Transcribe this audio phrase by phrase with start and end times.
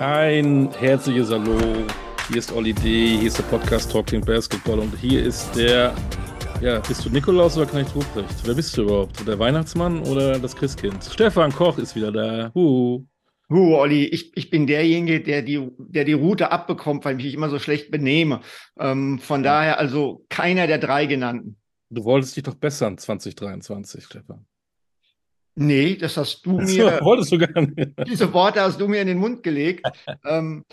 [0.00, 1.58] Ein herzliches Hallo.
[2.28, 5.92] Hier ist Olli D., hier ist der Podcast Talking Basketball und hier ist der,
[6.60, 8.32] ja, bist du Nikolaus oder Knecht Ruprecht?
[8.44, 9.26] Wer bist du überhaupt?
[9.26, 11.02] Der Weihnachtsmann oder das Christkind?
[11.02, 12.52] Stefan Koch ist wieder da.
[12.54, 13.04] Huh.
[13.50, 17.34] Huh, Olli, ich, ich bin derjenige, der die, der die Route abbekommt, weil ich mich
[17.34, 18.42] immer so schlecht benehme.
[18.78, 19.52] Ähm, von ja.
[19.52, 21.56] daher also keiner der drei genannten.
[21.90, 24.46] Du wolltest dich doch bessern 2023, Stefan.
[25.60, 27.00] Nee, das hast du mir.
[27.02, 27.90] wolltest du gar nicht.
[28.06, 29.84] Diese Worte hast du mir in den Mund gelegt.
[30.24, 30.64] ähm,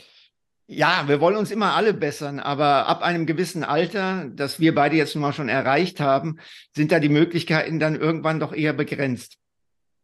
[0.67, 4.95] ja, wir wollen uns immer alle bessern, aber ab einem gewissen Alter, das wir beide
[4.95, 6.37] jetzt mal schon erreicht haben,
[6.75, 9.37] sind da die Möglichkeiten dann irgendwann doch eher begrenzt.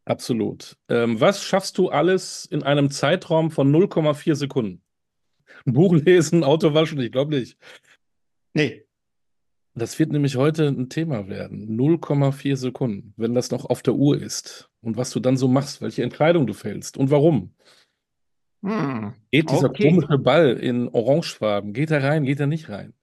[0.06, 0.78] Absolut.
[0.90, 4.82] Ähm, was schaffst du alles in einem Zeitraum von 0,4 Sekunden?
[5.68, 7.56] Ein Buch lesen, Auto waschen, ich glaube nicht.
[8.54, 8.84] Nee,
[9.74, 11.78] das wird nämlich heute ein Thema werden.
[11.80, 14.70] 0,4 Sekunden, wenn das noch auf der Uhr ist.
[14.82, 17.54] Und was du dann so machst, welche Entscheidung du fällst und warum.
[18.64, 19.90] Hm, geht dieser okay.
[19.90, 21.74] komische Ball in Orangefarben?
[21.74, 22.94] Geht er rein, geht er nicht rein?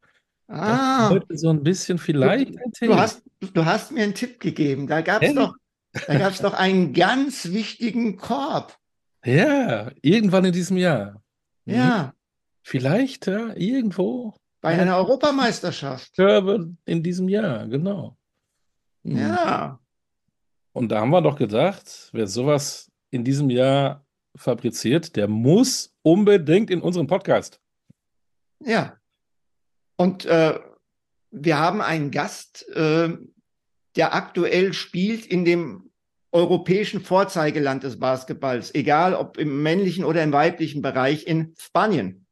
[0.49, 2.55] Ah, heute so ein bisschen vielleicht.
[2.81, 4.87] Du, du, hast, du hast mir einen Tipp gegeben.
[4.87, 5.55] Da gab es doch,
[6.43, 8.77] doch einen ganz wichtigen Korb.
[9.25, 11.23] Ja, irgendwann in diesem Jahr.
[11.65, 12.15] Ja.
[12.63, 16.19] Vielleicht ja, irgendwo bei einer Europameisterschaft.
[16.19, 18.17] In diesem Jahr, genau.
[19.03, 19.19] Mhm.
[19.19, 19.79] Ja.
[20.79, 26.71] Und da haben wir doch gedacht, wer sowas in diesem Jahr fabriziert, der muss unbedingt
[26.71, 27.61] in unseren Podcast.
[28.65, 28.97] Ja.
[29.97, 30.57] Und äh,
[31.33, 33.09] wir haben einen Gast, äh,
[33.97, 35.91] der aktuell spielt in dem
[36.31, 42.25] europäischen Vorzeigeland des Basketballs, egal ob im männlichen oder im weiblichen Bereich in Spanien.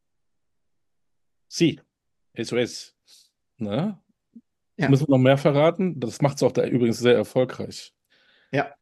[1.49, 1.81] Sie.
[2.41, 2.95] SOS.
[3.57, 4.01] Na?
[4.77, 4.89] Ja.
[4.89, 5.99] Müssen wir noch mehr verraten?
[5.99, 7.96] Das macht es auch da übrigens sehr erfolgreich.
[8.53, 8.75] Ja.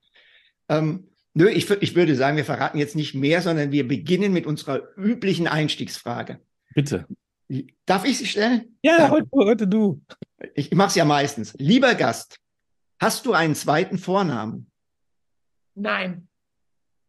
[0.68, 4.46] Ähm, nö, ich, ich würde sagen, wir verraten jetzt nicht mehr, sondern wir beginnen mit
[4.46, 6.40] unserer üblichen Einstiegsfrage.
[6.74, 7.06] Bitte.
[7.86, 8.76] Darf ich sie stellen?
[8.82, 10.02] Ja, heute, heute du.
[10.54, 11.54] Ich, ich mache es ja meistens.
[11.58, 12.38] Lieber Gast,
[12.98, 14.70] hast du einen zweiten Vornamen?
[15.74, 16.28] Nein.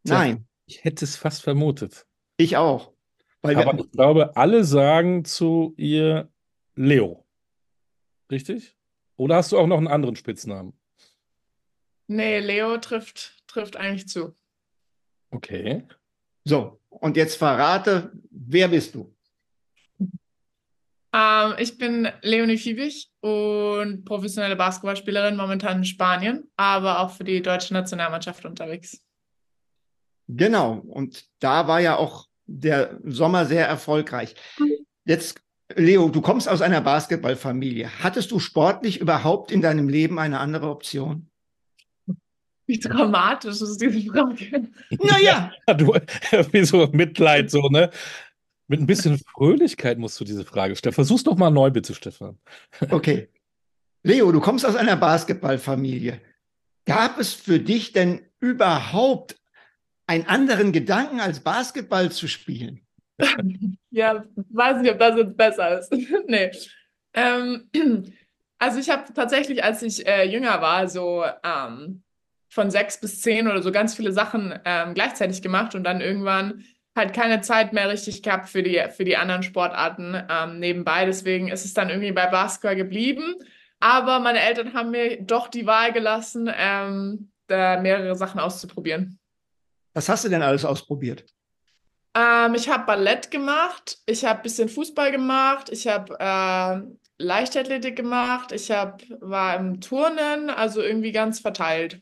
[0.03, 0.47] Nein.
[0.65, 2.05] Ich hätte es fast vermutet.
[2.37, 2.93] Ich auch.
[3.41, 6.29] Aber ich glaube, alle sagen zu ihr
[6.75, 7.25] Leo.
[8.31, 8.75] Richtig?
[9.17, 10.73] Oder hast du auch noch einen anderen Spitznamen?
[12.07, 14.35] Nee, Leo trifft, trifft eigentlich zu.
[15.31, 15.83] Okay.
[16.43, 19.15] So, und jetzt verrate, wer bist du?
[21.13, 27.41] Ähm, ich bin Leonie Fiebig und professionelle Basketballspielerin momentan in Spanien, aber auch für die
[27.41, 29.01] deutsche Nationalmannschaft unterwegs.
[30.27, 34.35] Genau, und da war ja auch der Sommer sehr erfolgreich.
[35.05, 35.39] Jetzt
[35.73, 37.89] Leo, du kommst aus einer Basketballfamilie.
[38.03, 41.29] Hattest du sportlich überhaupt in deinem Leben eine andere Option?
[42.67, 44.69] Wie dramatisch ist diese Frage?
[44.99, 45.51] Naja.
[45.67, 45.93] Ja, du,
[46.51, 47.89] wie so Mitleid, so, ne?
[48.67, 50.93] Mit ein bisschen Fröhlichkeit musst du diese Frage stellen.
[50.93, 52.39] Versuch's doch mal neu, bitte, Stefan.
[52.89, 53.29] Okay.
[54.03, 56.21] Leo, du kommst aus einer Basketballfamilie.
[56.85, 59.35] Gab es für dich denn überhaupt
[60.07, 62.81] einen anderen Gedanken als Basketball zu spielen?
[63.89, 65.91] ja, weiß nicht, ob das jetzt besser ist.
[66.27, 66.51] nee.
[67.13, 67.69] Ähm,
[68.59, 72.03] also ich habe tatsächlich, als ich äh, jünger war, so ähm,
[72.55, 76.63] von sechs bis zehn oder so ganz viele Sachen ähm, gleichzeitig gemacht und dann irgendwann
[76.95, 81.05] halt keine Zeit mehr richtig gehabt für die, für die anderen Sportarten ähm, nebenbei.
[81.05, 83.35] Deswegen ist es dann irgendwie bei Basketball geblieben.
[83.81, 89.19] Aber meine Eltern haben mir doch die Wahl gelassen, ähm, da mehrere Sachen auszuprobieren.
[89.93, 91.25] Was hast du denn alles ausprobiert?
[92.15, 96.81] Ähm, ich habe Ballett gemacht, ich habe ein bisschen Fußball gemacht, ich habe äh,
[97.17, 102.01] Leichtathletik gemacht, ich hab, war im Turnen, also irgendwie ganz verteilt.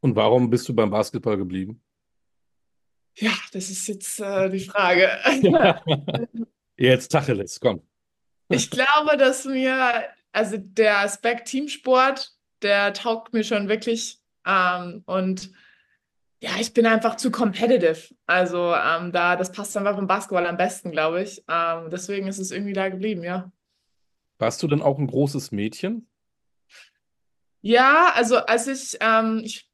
[0.00, 1.82] Und warum bist du beim Basketball geblieben?
[3.16, 5.10] Ja, das ist jetzt äh, die Frage.
[5.42, 5.82] Ja.
[6.76, 7.82] Jetzt Tacheles, komm.
[8.48, 12.32] Ich glaube, dass mir, also der Aspekt Teamsport,
[12.62, 14.20] der taugt mir schon wirklich.
[14.46, 15.50] Ähm, und
[16.40, 18.14] ja, ich bin einfach zu competitive.
[18.26, 21.42] Also ähm, da, das passt einfach im Basketball am besten, glaube ich.
[21.48, 23.50] Ähm, deswegen ist es irgendwie da geblieben, ja.
[24.38, 26.08] Warst du denn auch ein großes Mädchen?
[27.60, 29.67] Ja, also als ich, ähm, ich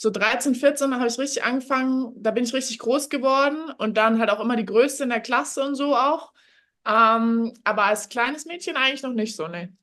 [0.00, 4.20] so 13, 14 habe ich richtig angefangen, da bin ich richtig groß geworden und dann
[4.20, 6.32] halt auch immer die Größte in der Klasse und so auch.
[6.86, 9.76] Ähm, aber als kleines Mädchen eigentlich noch nicht so, ne.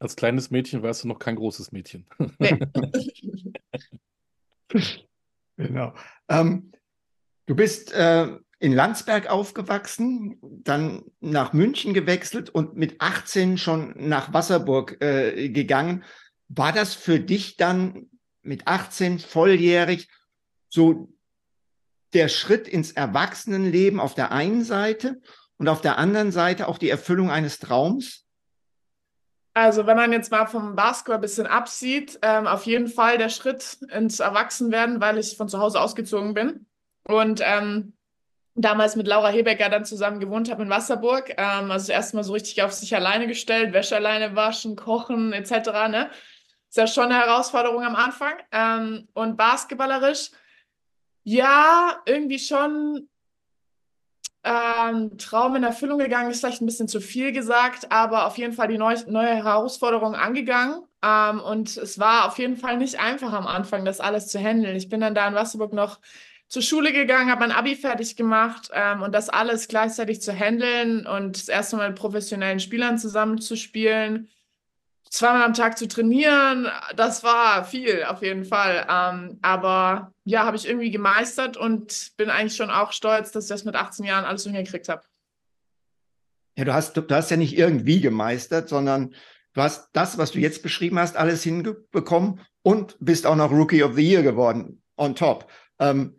[0.00, 2.06] Als kleines Mädchen warst du noch kein großes Mädchen.
[2.40, 2.58] Nee.
[5.56, 5.94] genau.
[6.28, 6.72] Ähm,
[7.46, 14.32] du bist äh, in Landsberg aufgewachsen, dann nach München gewechselt und mit 18 schon nach
[14.32, 16.02] Wasserburg äh, gegangen.
[16.48, 18.10] War das für dich dann
[18.46, 20.08] mit 18 volljährig
[20.68, 21.08] so
[22.12, 25.20] der Schritt ins Erwachsenenleben auf der einen Seite
[25.58, 28.24] und auf der anderen Seite auch die Erfüllung eines Traums?
[29.54, 33.30] Also wenn man jetzt mal vom Basketball ein bisschen absieht, ähm, auf jeden Fall der
[33.30, 36.66] Schritt ins Erwachsenwerden, weil ich von zu Hause ausgezogen bin
[37.04, 37.94] und ähm,
[38.54, 41.34] damals mit Laura Hebecker dann zusammen gewohnt habe in Wasserburg.
[41.36, 45.50] Ähm, also erstmal so richtig auf sich alleine gestellt, Wäsche alleine waschen, kochen etc.
[45.88, 46.10] Ne?
[46.76, 48.34] Ist ja schon eine Herausforderung am Anfang.
[48.52, 50.30] Ähm, und basketballerisch,
[51.24, 53.08] ja, irgendwie schon
[54.44, 58.52] ähm, Traum in Erfüllung gegangen, ist vielleicht ein bisschen zu viel gesagt, aber auf jeden
[58.52, 60.82] Fall die neu, neue Herausforderung angegangen.
[61.02, 64.76] Ähm, und es war auf jeden Fall nicht einfach am Anfang, das alles zu handeln.
[64.76, 65.98] Ich bin dann da in Wasserburg noch
[66.48, 71.06] zur Schule gegangen, habe mein Abi fertig gemacht ähm, und das alles gleichzeitig zu handeln
[71.06, 74.28] und das erste Mal mit professionellen Spielern zusammenzuspielen,
[75.10, 78.86] zweimal am Tag zu trainieren, das war viel auf jeden Fall.
[78.88, 83.50] Ähm, aber ja, habe ich irgendwie gemeistert und bin eigentlich schon auch stolz, dass ich
[83.50, 85.02] das mit 18 Jahren alles hingekriegt habe.
[86.56, 89.14] Ja, du hast, du, du hast ja nicht irgendwie gemeistert, sondern
[89.52, 93.82] du hast das, was du jetzt beschrieben hast, alles hinbekommen und bist auch noch Rookie
[93.82, 95.50] of the Year geworden, on top.
[95.78, 96.16] Ähm,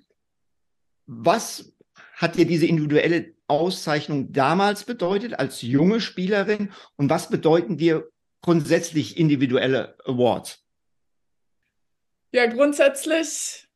[1.07, 1.73] was
[2.13, 8.09] hat dir diese individuelle Auszeichnung damals bedeutet als junge Spielerin und was bedeuten dir
[8.41, 10.63] grundsätzlich individuelle Awards?
[12.31, 13.67] Ja, grundsätzlich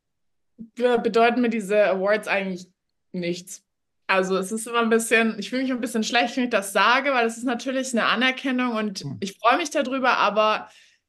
[0.74, 2.68] bedeuten mir diese Awards eigentlich
[3.12, 3.64] nichts.
[4.06, 6.72] Also es ist immer ein bisschen, ich fühle mich ein bisschen schlecht, wenn ich das
[6.72, 9.16] sage, weil es ist natürlich eine Anerkennung und hm.
[9.20, 10.68] ich freue mich darüber, aber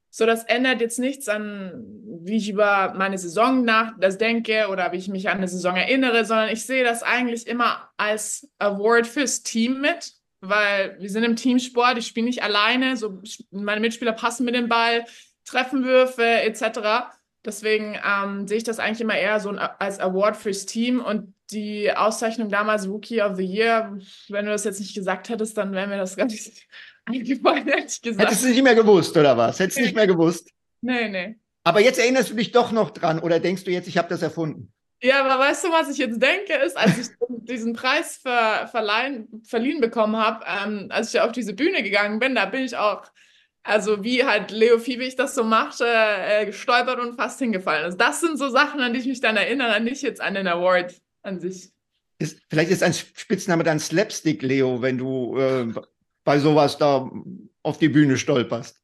[0.10, 1.72] so, das ändert jetzt nichts an,
[2.22, 5.76] wie ich über meine Saison nach das denke oder wie ich mich an eine Saison
[5.76, 10.14] erinnere, sondern ich sehe das eigentlich immer als Award fürs Team mit
[10.44, 14.68] weil wir sind im Teamsport, ich spiele nicht alleine, so meine Mitspieler passen mit dem
[14.68, 15.06] Ball,
[15.46, 17.14] treffen Würfe etc.
[17.46, 21.92] Deswegen ähm, sehe ich das eigentlich immer eher so als Award fürs Team und die
[21.94, 23.98] Auszeichnung damals Rookie of the Year,
[24.30, 26.68] wenn du das jetzt nicht gesagt hättest, dann wäre mir das gar nicht
[27.06, 28.28] eingefallen, ehrlich gesagt.
[28.28, 29.60] Hättest du nicht mehr gewusst, oder was?
[29.60, 30.50] Hättest du nicht mehr gewusst?
[30.82, 31.36] Nee, nee.
[31.64, 34.22] Aber jetzt erinnerst du dich doch noch dran oder denkst du jetzt, ich habe das
[34.22, 34.73] erfunden?
[35.04, 39.28] Ja, aber weißt du, was ich jetzt denke, ist, als ich diesen Preis ver, verleihen,
[39.44, 43.04] verliehen bekommen habe, ähm, als ich auf diese Bühne gegangen bin, da bin ich auch,
[43.64, 47.84] also wie halt Leo Fiebig das so machte, äh, gestolpert und fast hingefallen.
[47.84, 50.48] Also das sind so Sachen, an die ich mich dann erinnere, nicht jetzt an den
[50.48, 51.74] Award an sich.
[52.20, 55.68] Ist, vielleicht ist ein Spitzname dann Slapstick, Leo, wenn du äh,
[56.24, 57.12] bei sowas da
[57.62, 58.82] auf die Bühne stolperst.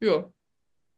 [0.00, 0.28] Ja.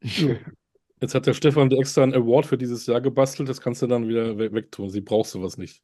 [1.01, 4.09] Jetzt hat der Stefan extra einen Award für dieses Jahr gebastelt, das kannst du dann
[4.09, 4.89] wieder we wegtun.
[4.89, 5.83] Sie braucht sowas nicht.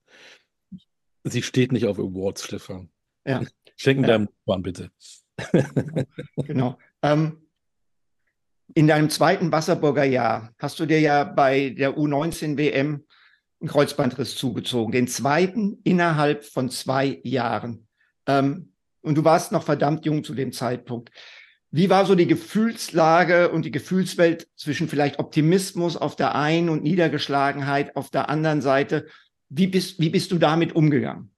[1.24, 2.90] Sie steht nicht auf Awards, Stefan.
[3.26, 3.42] Ja.
[3.76, 4.08] Schenken ja.
[4.08, 4.90] deinem Nachbarn bitte.
[6.36, 6.78] genau.
[7.02, 7.42] Ähm,
[8.74, 13.04] in deinem zweiten Wasserburger Jahr hast du dir ja bei der U19 WM
[13.60, 17.86] einen Kreuzbandriss zugezogen, den zweiten innerhalb von zwei Jahren.
[18.26, 18.72] Ähm,
[19.02, 21.10] und du warst noch verdammt jung zu dem Zeitpunkt.
[21.74, 26.82] Wie war so die Gefühlslage und die Gefühlswelt zwischen vielleicht Optimismus auf der einen und
[26.82, 29.06] Niedergeschlagenheit auf der anderen Seite?
[29.48, 31.30] Wie bist, wie bist du damit umgegangen?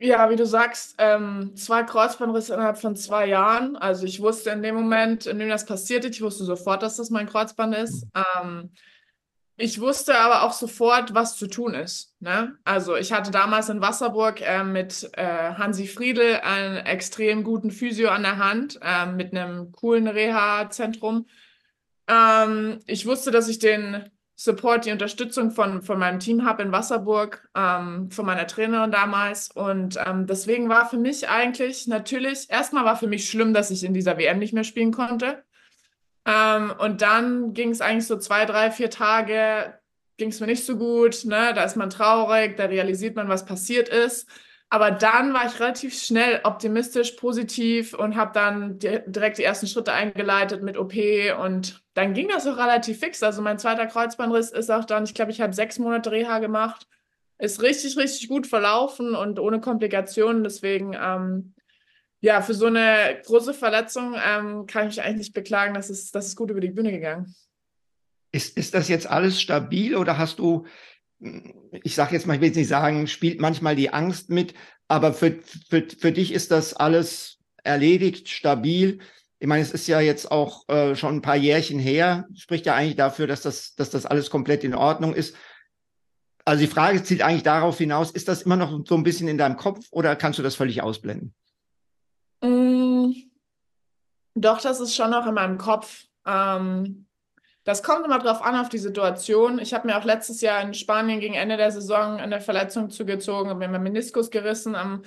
[0.00, 3.76] Ja, wie du sagst, ähm, zwei Kreuzbandrisse innerhalb von zwei Jahren.
[3.76, 7.10] Also ich wusste in dem Moment, in dem das passierte, ich wusste sofort, dass das
[7.10, 8.04] mein Kreuzband ist.
[8.14, 8.70] Ähm,
[9.60, 12.14] ich wusste aber auch sofort, was zu tun ist.
[12.20, 12.56] Ne?
[12.64, 18.08] Also ich hatte damals in Wasserburg äh, mit äh, Hansi Friedel einen extrem guten Physio
[18.10, 21.26] an der Hand, äh, mit einem coolen Reha-Zentrum.
[22.06, 26.70] Ähm, ich wusste, dass ich den Support, die Unterstützung von, von meinem Team habe in
[26.70, 29.50] Wasserburg, ähm, von meiner Trainerin damals.
[29.50, 33.82] Und ähm, deswegen war für mich eigentlich natürlich, erstmal war für mich schlimm, dass ich
[33.82, 35.42] in dieser WM nicht mehr spielen konnte.
[36.28, 39.78] Ähm, und dann ging es eigentlich so zwei, drei, vier Tage,
[40.18, 41.24] ging es mir nicht so gut.
[41.24, 41.52] Ne?
[41.54, 44.28] Da ist man traurig, da realisiert man, was passiert ist.
[44.70, 49.66] Aber dann war ich relativ schnell optimistisch, positiv und habe dann di direkt die ersten
[49.66, 50.92] Schritte eingeleitet mit OP
[51.42, 53.22] und dann ging das auch relativ fix.
[53.22, 56.86] Also mein zweiter Kreuzbandriss ist auch dann, ich glaube, ich habe sechs Monate Reha gemacht.
[57.38, 60.44] Ist richtig, richtig gut verlaufen und ohne Komplikationen.
[60.44, 61.54] Deswegen ähm,
[62.20, 66.10] ja, für so eine große Verletzung ähm, kann ich mich eigentlich nicht beklagen, dass es,
[66.10, 67.34] das ist gut über die Bühne gegangen.
[68.32, 70.66] Ist, ist das jetzt alles stabil oder hast du,
[71.20, 74.54] ich sage jetzt mal, ich will jetzt nicht sagen, spielt manchmal die Angst mit,
[74.88, 78.98] aber für, für, für dich ist das alles erledigt, stabil?
[79.38, 82.74] Ich meine, es ist ja jetzt auch äh, schon ein paar Jährchen her, spricht ja
[82.74, 85.36] eigentlich dafür, dass das, dass das alles komplett in Ordnung ist.
[86.44, 89.38] Also die Frage zielt eigentlich darauf hinaus, ist das immer noch so ein bisschen in
[89.38, 91.34] deinem Kopf oder kannst du das völlig ausblenden?
[92.42, 93.12] Mm,
[94.34, 96.06] doch, das ist schon noch in meinem Kopf.
[96.26, 97.06] Ähm,
[97.64, 99.60] Das kommt immer drauf an, auf die Situation.
[99.60, 103.50] Ich habe mir auch letztes Jahr in Spanien gegen Ende der Saison eine Verletzung zugezogen,
[103.50, 105.04] habe mir meinen Meniskus gerissen am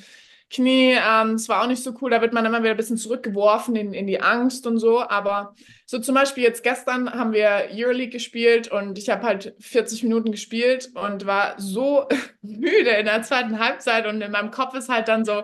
[0.52, 0.94] Knie.
[0.94, 2.12] Ähm, es war auch nicht so cool.
[2.12, 5.02] Da wird man immer wieder ein bisschen zurückgeworfen in, in die Angst und so.
[5.02, 5.56] Aber
[5.88, 10.32] so zum Beispiel jetzt gestern haben wir Euroleague gespielt und ich habe halt 40 Minuten
[10.32, 12.08] gespielt und war so
[12.44, 15.44] müde in der zweiten Halbzeit und in meinem Kopf ist halt dann so,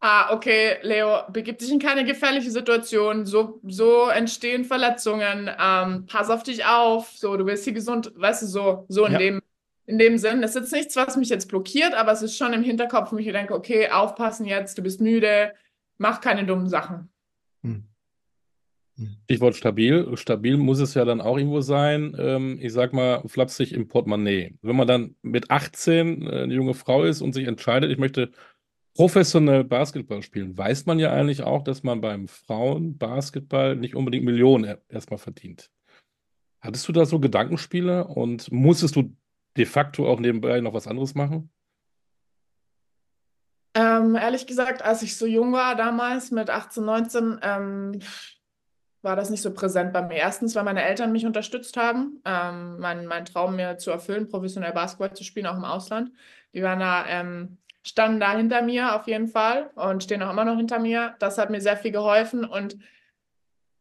[0.00, 6.30] ah, okay, Leo, begib dich in keine gefährliche Situation, so, so entstehen Verletzungen, ähm, pass
[6.30, 9.18] auf dich auf, so, du wirst hier gesund, weißt du, so, so in ja.
[9.18, 9.42] dem,
[9.86, 10.42] in dem Sinn.
[10.42, 13.16] Das ist jetzt nichts, was mich jetzt blockiert, aber es ist schon im Hinterkopf, wo
[13.16, 15.52] ich denke, okay, aufpassen jetzt, du bist müde,
[15.96, 17.08] mach keine dummen Sachen.
[17.62, 17.84] Hm.
[18.96, 19.16] hm.
[19.24, 20.16] Stichwort stabil.
[20.16, 22.14] Stabil muss es ja dann auch irgendwo sein.
[22.18, 24.54] Ähm, ich sag mal, flapsig im Portemonnaie.
[24.62, 28.30] Wenn man dann mit 18 äh, eine junge Frau ist und sich entscheidet, ich möchte
[28.94, 34.76] professionell Basketball spielen, weiß man ja eigentlich auch, dass man beim Frauenbasketball nicht unbedingt Millionen
[34.88, 35.70] erstmal verdient.
[36.60, 39.14] Hattest du da so Gedankenspiele und musstest du
[39.56, 41.50] de facto auch nebenbei noch was anderes machen?
[43.74, 48.00] Ähm, ehrlich gesagt, als ich so jung war damals mit 18, 19, ähm,
[49.02, 50.16] war das nicht so präsent bei mir.
[50.16, 54.72] Erstens, weil meine Eltern mich unterstützt haben, ähm, mein, mein Traum mir zu erfüllen, professionell
[54.72, 56.10] Basketball zu spielen, auch im Ausland.
[56.54, 60.44] Die waren da ähm, standen da hinter mir auf jeden Fall und stehen auch immer
[60.44, 61.14] noch hinter mir.
[61.18, 62.76] Das hat mir sehr viel geholfen und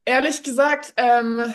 [0.06, 1.54] ehrlich gesagt, ähm,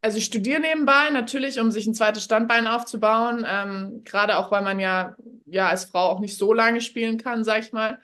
[0.00, 4.62] also ich studiere nebenbei natürlich, um sich ein zweites Standbein aufzubauen, ähm, gerade auch, weil
[4.62, 5.16] man ja,
[5.46, 7.98] ja als Frau auch nicht so lange spielen kann, sag ich mal,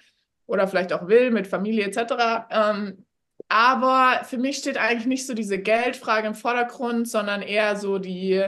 [0.47, 2.47] oder vielleicht auch will mit Familie etc.
[2.51, 3.05] Ähm,
[3.49, 8.45] aber für mich steht eigentlich nicht so diese Geldfrage im Vordergrund, sondern eher so die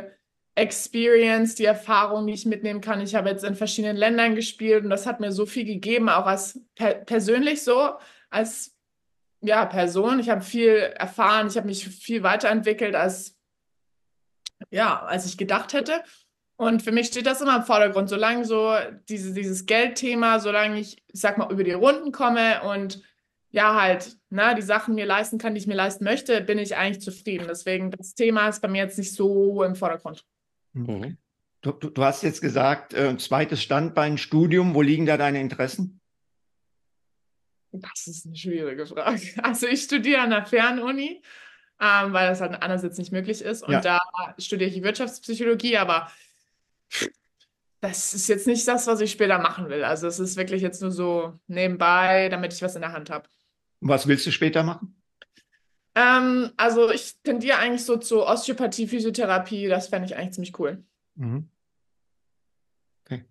[0.56, 3.02] Experience, die Erfahrung, die ich mitnehmen kann.
[3.02, 6.26] Ich habe jetzt in verschiedenen Ländern gespielt und das hat mir so viel gegeben, auch
[6.26, 7.92] als per persönlich so,
[8.30, 8.74] als
[9.42, 10.18] ja, Person.
[10.18, 13.36] Ich habe viel erfahren, ich habe mich viel weiterentwickelt, als,
[14.70, 16.02] ja, als ich gedacht hätte.
[16.56, 18.08] Und für mich steht das immer im Vordergrund.
[18.08, 18.74] Solange so
[19.10, 23.02] diese, dieses Geldthema, solange ich, ich sag mal, über die Runden komme und
[23.50, 26.76] ja, halt, ne, die Sachen mir leisten kann, die ich mir leisten möchte, bin ich
[26.76, 27.46] eigentlich zufrieden.
[27.46, 30.24] Deswegen, das Thema ist bei mir jetzt nicht so im Vordergrund.
[30.76, 31.16] Mhm.
[31.62, 36.00] Du, du, du, hast jetzt gesagt, äh, zweites Standbein, Studium, wo liegen da deine Interessen?
[37.72, 39.20] Das ist eine schwierige Frage.
[39.42, 41.22] Also ich studiere an der Fernuni,
[41.80, 43.62] ähm, weil das halt andererseits nicht möglich ist.
[43.62, 43.80] Und ja.
[43.80, 44.00] da
[44.38, 46.10] studiere ich Wirtschaftspsychologie, aber
[47.80, 49.84] das ist jetzt nicht das, was ich später machen will.
[49.84, 53.28] Also es ist wirklich jetzt nur so nebenbei, damit ich was in der Hand habe.
[53.80, 54.95] Was willst du später machen?
[55.96, 60.84] Ähm, also ich tendiere eigentlich so zu Osteopathie, Physiotherapie, das fände ich eigentlich ziemlich cool.
[61.14, 61.48] Mhm.
[63.04, 63.24] Okay.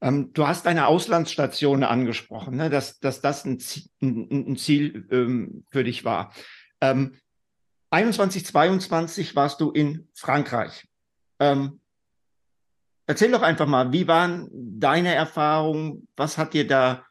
[0.00, 2.70] Ähm, du hast deine Auslandsstation angesprochen, ne?
[2.70, 6.32] dass, dass das ein, Ziel, ein, ein Ziel ähm, für dich war.
[6.80, 7.18] Ähm,
[7.90, 10.88] 21, 22 warst du in Frankreich.
[11.40, 11.78] Ähm,
[13.06, 16.08] erzähl doch einfach mal, wie waren deine Erfahrungen?
[16.16, 17.04] Was hat dir da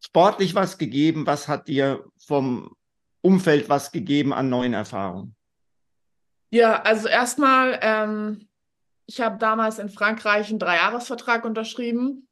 [0.00, 1.26] sportlich was gegeben?
[1.26, 2.74] Was hat dir vom
[3.20, 5.34] Umfeld was gegeben an neuen Erfahrungen?
[6.50, 8.48] Ja, also erstmal, ähm,
[9.06, 12.28] ich habe damals in Frankreich einen Dreijahresvertrag unterschrieben.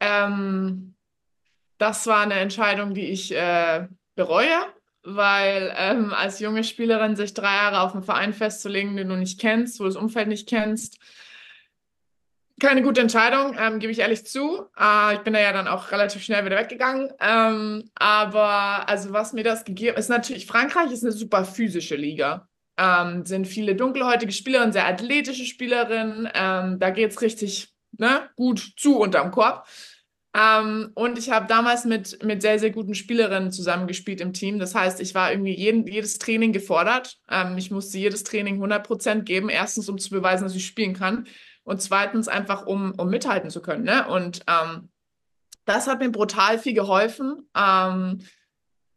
[0.00, 0.94] Ähm,
[1.78, 4.56] das war eine Entscheidung, die ich äh, bereue,
[5.02, 9.40] weil ähm, als junge Spielerin sich drei Jahre auf einen Verein festzulegen, den du nicht
[9.40, 10.98] kennst, wo du das Umfeld nicht kennst,
[12.62, 14.66] keine gute Entscheidung, ähm, gebe ich ehrlich zu.
[14.78, 17.10] Äh, ich bin da ja dann auch relativ schnell wieder weggegangen.
[17.20, 22.48] Ähm, aber also was mir das gegeben ist natürlich, Frankreich ist eine super physische Liga.
[22.78, 26.28] Ähm, sind viele dunkelhäutige Spielerinnen, sehr athletische Spielerinnen.
[26.32, 29.66] Ähm, da geht es richtig ne, gut zu unterm Korb.
[30.34, 34.60] Ähm, und ich habe damals mit, mit sehr, sehr guten Spielerinnen zusammengespielt im Team.
[34.60, 37.18] Das heißt, ich war irgendwie jeden, jedes Training gefordert.
[37.28, 39.48] Ähm, ich musste jedes Training 100% geben.
[39.48, 41.26] Erstens, um zu beweisen, dass ich spielen kann
[41.64, 43.84] und zweitens einfach, um, um mithalten zu können.
[43.84, 44.06] Ne?
[44.08, 44.88] Und ähm,
[45.64, 47.48] das hat mir brutal viel geholfen.
[47.56, 48.20] Ähm,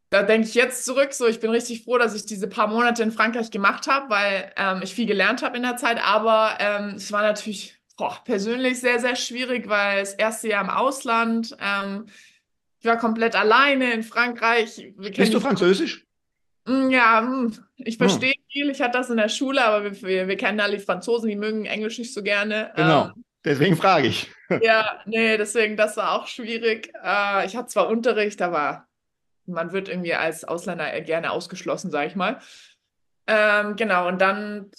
[0.10, 3.04] da denke ich jetzt zurück, so ich bin richtig froh, dass ich diese paar Monate
[3.04, 6.04] in Frankreich gemacht habe, weil ähm, ich viel gelernt habe in der Zeit.
[6.04, 10.70] Aber ähm, es war natürlich boah, persönlich sehr, sehr schwierig, weil das erste Jahr im
[10.70, 12.06] Ausland, ähm,
[12.80, 14.94] ich war komplett alleine in Frankreich.
[14.96, 16.05] Bist du Französisch?
[16.66, 18.44] Mm, ja, mm, ich verstehe hm.
[18.50, 18.70] viel.
[18.70, 21.36] Ich hatte das in der Schule, aber wir, wir, wir, kennen alle die Franzosen, die
[21.36, 22.72] mögen Englisch nicht so gerne.
[22.76, 24.32] Genau, ähm, deswegen frage ich.
[24.62, 26.92] ja, nee, deswegen, das war auch schwierig.
[27.04, 28.88] Äh, ich hatte zwar Unterricht, aber
[29.46, 32.40] man wird irgendwie als Ausländer gerne ausgeschlossen, sage ich mal.
[33.28, 34.72] Ähm, genau, und dann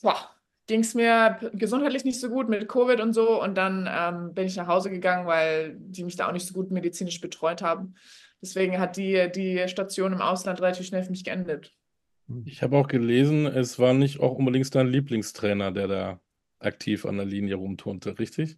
[0.67, 3.41] ging es mir gesundheitlich nicht so gut mit Covid und so.
[3.41, 6.55] Und dann ähm, bin ich nach Hause gegangen, weil die mich da auch nicht so
[6.55, 7.95] gut medizinisch betreut haben.
[8.43, 11.73] Deswegen hat die, die Station im Ausland relativ schnell für mich geendet.
[12.45, 16.21] Ich habe auch gelesen, es war nicht auch unbedingt dein Lieblingstrainer, der da
[16.59, 18.57] aktiv an der Linie rumturnte, richtig?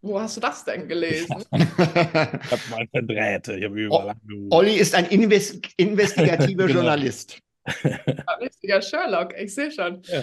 [0.00, 1.44] Wo hast du das denn gelesen?
[1.52, 4.48] Ich habe mal verdreht, ich habe überall angerufen.
[4.50, 6.80] Olli ist ein Inves investigativer Genau.
[6.80, 7.40] Journalist.
[7.82, 10.02] Ein richtiger Sherlock, ich sehe schon.
[10.02, 10.22] Ja.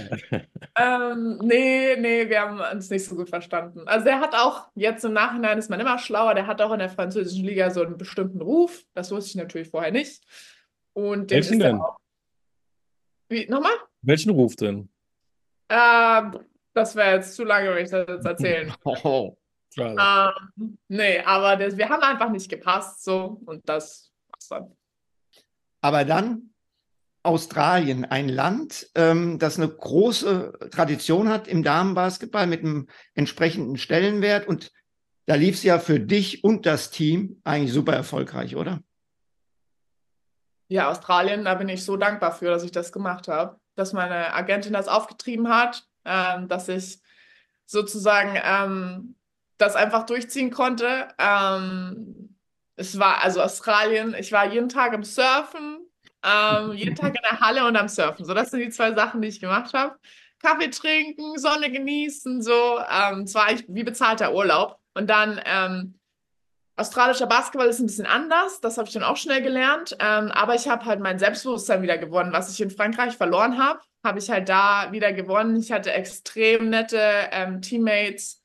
[0.78, 3.88] Ähm, nee, nee, wir haben uns nicht so gut verstanden.
[3.88, 6.80] Also der hat auch, jetzt im Nachhinein ist man immer schlauer, der hat auch in
[6.80, 8.84] der französischen Liga so einen bestimmten Ruf.
[8.94, 10.24] Das wusste ich natürlich vorher nicht.
[10.94, 11.82] Und den Welchen ist er denn?
[11.82, 11.98] auch.
[13.30, 13.74] Wie, nochmal?
[14.02, 14.90] Welchen Ruf denn?
[15.70, 16.40] Ähm,
[16.74, 18.74] das wäre jetzt zu lange, wenn ich das jetzt erzählen.
[19.04, 19.38] Oh.
[19.78, 24.78] Ähm, nee, aber das, wir haben einfach nicht gepasst, so, und das war's dann.
[25.82, 26.55] Aber dann
[27.26, 34.48] Australien, ein Land, ähm, das eine große Tradition hat im Damenbasketball mit einem entsprechenden Stellenwert.
[34.48, 34.72] Und
[35.26, 38.82] da lief es ja für dich und das Team eigentlich super erfolgreich, oder?
[40.68, 44.34] Ja, Australien, da bin ich so dankbar für, dass ich das gemacht habe, dass meine
[44.34, 47.00] Agentin das aufgetrieben hat, ähm, dass ich
[47.66, 49.16] sozusagen ähm,
[49.58, 51.08] das einfach durchziehen konnte.
[51.18, 52.36] Ähm,
[52.76, 55.80] es war also Australien, ich war jeden Tag am Surfen,
[56.26, 58.26] ähm, jeden Tag in der Halle und am Surfen.
[58.26, 59.96] So, das sind die zwei Sachen, die ich gemacht habe.
[60.42, 62.80] Kaffee trinken, Sonne genießen, so.
[62.90, 64.78] Ähm, es war eigentlich wie bezahlter Urlaub.
[64.94, 65.96] Und dann ähm,
[66.78, 69.96] Australischer Basketball ist ein bisschen anders, das habe ich dann auch schnell gelernt.
[70.00, 72.34] Ähm, aber ich habe halt mein Selbstbewusstsein wieder gewonnen.
[72.34, 75.56] Was ich in Frankreich verloren habe, habe ich halt da wieder gewonnen.
[75.56, 77.00] Ich hatte extrem nette
[77.32, 78.42] ähm, Teammates.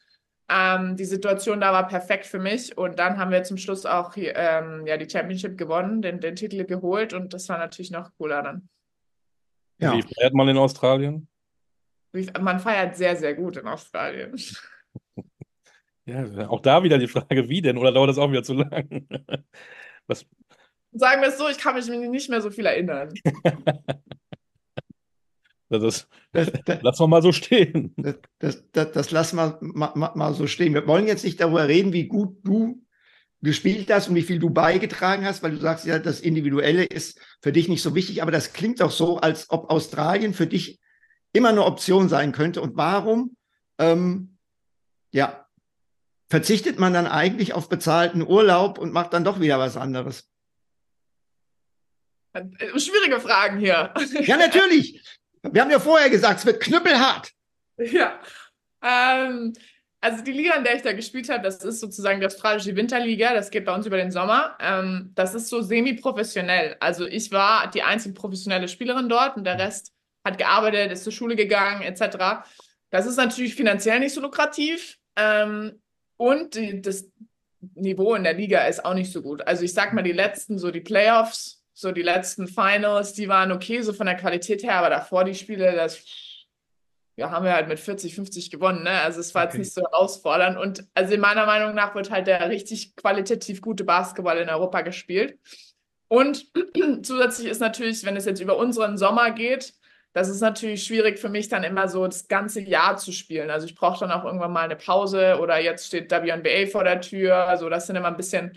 [0.51, 2.77] Ähm, die Situation da war perfekt für mich.
[2.77, 6.65] Und dann haben wir zum Schluss auch ähm, ja, die Championship gewonnen, den, den Titel
[6.65, 7.13] geholt.
[7.13, 8.69] Und das war natürlich noch cooler dann.
[9.79, 9.95] Ja.
[9.95, 11.29] Wie feiert man in Australien?
[12.41, 14.35] Man feiert sehr, sehr gut in Australien.
[16.07, 17.79] Ja, auch da wieder die Frage, wie denn?
[17.79, 19.07] Oder dauert das auch wieder zu lang?
[20.09, 20.27] Was,
[20.93, 23.13] Sagen wir es so, ich kann mich nicht mehr so viel erinnern.
[25.79, 27.95] das, Das, das, lass wir mal so stehen.
[27.97, 30.75] das, das, das, das lassen wir mal, mal, mal so stehen.
[30.75, 32.85] Wir wollen jetzt nicht darüber reden, wie gut du
[33.43, 37.19] gespielt hast und wie viel du beigetragen hast, weil du sagst ja, das Individuelle ist
[37.41, 40.79] für dich nicht so wichtig, aber das klingt doch so, als ob Australien für dich
[41.33, 42.61] immer eine Option sein könnte.
[42.61, 43.37] Und warum,
[43.79, 44.37] ähm,
[45.13, 45.47] ja,
[46.29, 50.29] verzichtet man dann eigentlich auf bezahlten Urlaub und macht dann doch wieder was anderes?
[52.33, 52.45] Äh,
[52.79, 53.93] Schwierige Fragen hier.
[54.21, 55.03] Ja, natürlich.
[55.43, 57.31] Wir haben ja vorher gesagt, es wird knüppelhart.
[57.79, 58.21] Ja.
[58.83, 59.55] Ähm,
[60.03, 63.35] also die Liga, in der ich da gespielt habe, das ist sozusagen die australische Winterliga.
[63.35, 64.57] Das geht bei uns über den Sommer.
[64.61, 66.77] Ähm, das ist so semi-professionell.
[66.81, 69.93] Also ich war die einzige professionelle Spielerin dort und der Rest
[70.25, 72.47] hat gearbeitet, ist zur Schule gegangen, etc.
[72.91, 74.99] Das ist natürlich finanziell nicht so lukrativ.
[75.17, 75.81] Ähm,
[76.17, 77.11] und das
[77.75, 79.47] Niveau in der Liga ist auch nicht so gut.
[79.47, 83.53] Also ich sag mal, die letzten, so die Playoffs, so die letzten Finals, die waren
[83.53, 86.05] okay, so von der Qualität her, aber davor die Spiele, das
[87.17, 88.91] ja, haben wir halt mit 40, 50 gewonnen, ne?
[89.03, 89.59] Also es war jetzt Okay.
[89.59, 90.57] nicht so herausfordernd.
[90.57, 94.81] Und also in meiner Meinung nach wird halt der richtig qualitativ gute Basketball in Europa
[94.83, 95.39] gespielt.
[96.09, 96.47] Und
[97.03, 99.75] zusätzlich ist natürlich, wenn es jetzt über unseren Sommer geht,
[100.13, 103.51] das ist natürlich schwierig für mich dann immer so das ganze Jahr zu spielen.
[103.51, 107.01] Also ich brauche dann auch irgendwann mal eine Pause oder jetzt steht WNBA vor der
[107.01, 107.37] Tür.
[107.47, 108.53] Also das sind immer ein bisschen,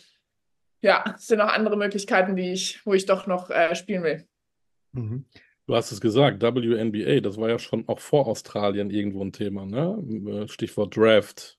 [0.83, 4.27] ja, es sind auch andere Möglichkeiten, die ich, wo ich doch noch äh, spielen will.
[4.91, 5.25] Mhm.
[5.65, 9.65] Du hast es gesagt, WNBA, das war ja schon auch vor Australien irgendwo ein Thema,
[9.65, 10.45] ne?
[10.49, 11.57] Stichwort Draft.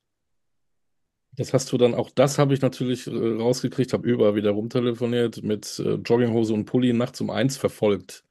[1.32, 5.42] Das hast du dann, auch das habe ich natürlich äh, rausgekriegt, habe überall wieder rumtelefoniert,
[5.42, 8.24] mit äh, Jogginghose und Pulli nachts um eins verfolgt.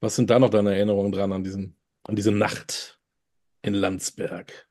[0.00, 3.00] Was sind da noch deine Erinnerungen dran an diesen, an diese Nacht
[3.62, 4.68] in Landsberg?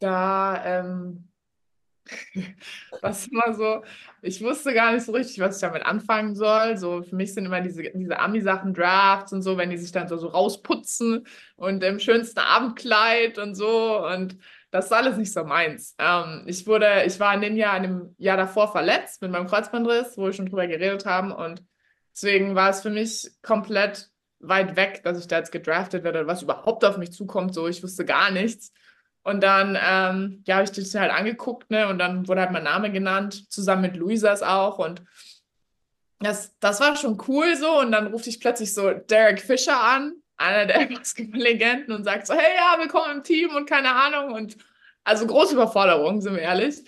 [0.00, 1.28] Da, ähm,
[3.02, 3.82] was immer so,
[4.22, 6.76] ich wusste gar nicht so richtig, was ich damit anfangen soll.
[6.76, 10.08] So, für mich sind immer diese, diese Ami-Sachen, Drafts und so, wenn die sich dann
[10.08, 14.06] so, so rausputzen und im schönsten Abendkleid und so.
[14.06, 14.38] Und
[14.70, 15.94] das ist alles nicht so meins.
[15.98, 19.46] Ähm, ich wurde, ich war in dem Jahr, in dem Jahr davor verletzt mit meinem
[19.46, 21.32] Kreuzbandriss, wo wir schon drüber geredet haben.
[21.32, 21.62] Und
[22.12, 26.28] deswegen war es für mich komplett weit weg, dass ich da jetzt gedraftet werde oder
[26.28, 27.54] was überhaupt auf mich zukommt.
[27.54, 28.72] So, ich wusste gar nichts.
[29.24, 31.88] Und dann, ähm, ja, habe ich das halt angeguckt, ne?
[31.88, 34.78] Und dann wurde halt mein Name genannt, zusammen mit Luisas auch.
[34.78, 35.02] Und
[36.20, 37.80] das, das war schon cool so.
[37.80, 42.34] Und dann ruft ich plötzlich so Derek Fischer an, einer der Basketball-Legenden, und sagt so,
[42.34, 44.34] hey, ja, willkommen im Team und keine Ahnung.
[44.34, 44.58] Und
[45.04, 46.84] also große Überforderung, sind wir ehrlich.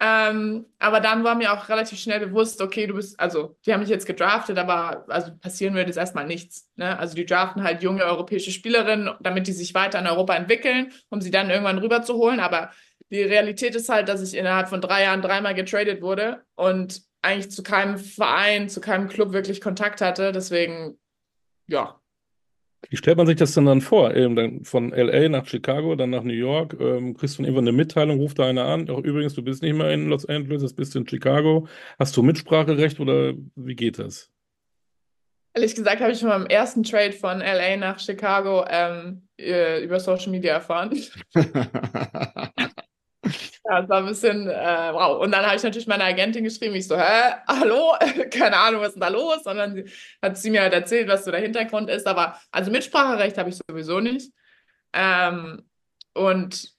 [0.00, 3.80] Ähm, aber dann war mir auch relativ schnell bewusst, okay, du bist, also die haben
[3.80, 6.68] mich jetzt gedraftet, aber also passieren wird jetzt erstmal nichts.
[6.76, 6.98] Ne?
[6.98, 11.20] Also die draften halt junge europäische Spielerinnen, damit die sich weiter in Europa entwickeln, um
[11.20, 12.40] sie dann irgendwann rüberzuholen.
[12.40, 12.70] Aber
[13.10, 17.50] die Realität ist halt, dass ich innerhalb von drei Jahren dreimal getradet wurde und eigentlich
[17.50, 20.32] zu keinem Verein, zu keinem Club wirklich Kontakt hatte.
[20.32, 20.98] Deswegen,
[21.66, 22.00] ja,
[22.90, 24.14] Wie stellt man sich das denn dann vor?
[24.14, 27.68] Eben dann von LA nach Chicago, dann nach New York, ähm, kriegst du dann irgendwann
[27.68, 30.62] eine Mitteilung, ruft da einer an, Ach, übrigens, du bist nicht mehr in Los Angeles,
[30.62, 31.66] jetzt bist du in Chicago.
[31.98, 34.30] Hast du Mitspracherecht oder wie geht das?
[35.54, 40.00] Ehrlich gesagt habe ich schon beim ersten Trade von LA nach Chicago ähm, äh, über
[40.00, 40.90] Social Media erfahren.
[43.64, 45.20] Ja, das war ein bisschen, äh, wow.
[45.20, 47.94] Und dann habe ich natürlich meiner Agentin geschrieben, ich so, hä, hallo,
[48.30, 49.46] keine Ahnung, was ist denn da los?
[49.46, 49.84] Und dann
[50.22, 52.06] hat sie mir halt erzählt, was so der Hintergrund ist.
[52.06, 54.32] Aber also Mitspracherecht habe ich sowieso nicht.
[54.92, 55.62] Ähm,
[56.12, 56.74] und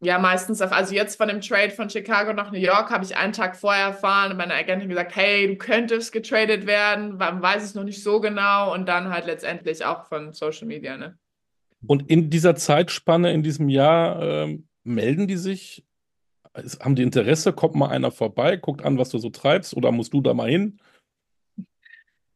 [0.00, 3.16] ja, meistens, auch, also jetzt von dem Trade von Chicago nach New York habe ich
[3.16, 7.74] einen Tag vorher erfahren und meine Agentin gesagt, hey, du könntest getradet werden, weiß es
[7.74, 11.18] noch nicht so genau und dann halt letztendlich auch von Social Media, ne?
[11.86, 15.84] Und in dieser Zeitspanne, in diesem Jahr, ähm, melden die sich
[16.80, 17.52] haben die Interesse?
[17.52, 20.48] Kommt mal einer vorbei, guckt an, was du so treibst oder musst du da mal
[20.48, 20.80] hin?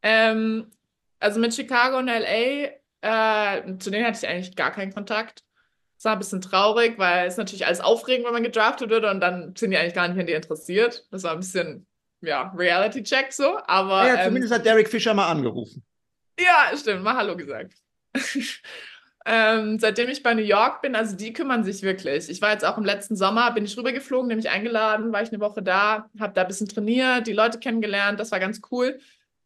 [0.03, 0.71] Ähm,
[1.19, 2.71] also mit Chicago und LA,
[3.03, 5.45] äh, zu denen hatte ich eigentlich gar keinen Kontakt.
[5.97, 9.21] Das war ein bisschen traurig, weil es natürlich alles aufregend, wenn man gedraftet wird und
[9.21, 11.07] dann sind die eigentlich gar nicht an dir interessiert.
[11.11, 11.87] Das war ein bisschen,
[12.23, 14.07] ja, Reality-Check so, aber.
[14.07, 15.85] Ja, zumindest ähm, hat Derek Fischer mal angerufen.
[16.39, 17.75] Ja, stimmt, mal Hallo gesagt.
[19.27, 22.31] Ähm, seitdem ich bei New York bin, also die kümmern sich wirklich.
[22.31, 25.41] Ich war jetzt auch im letzten Sommer, bin ich rübergeflogen, nämlich eingeladen, war ich eine
[25.41, 28.99] Woche da, habe da ein bisschen trainiert, die Leute kennengelernt, das war ganz cool.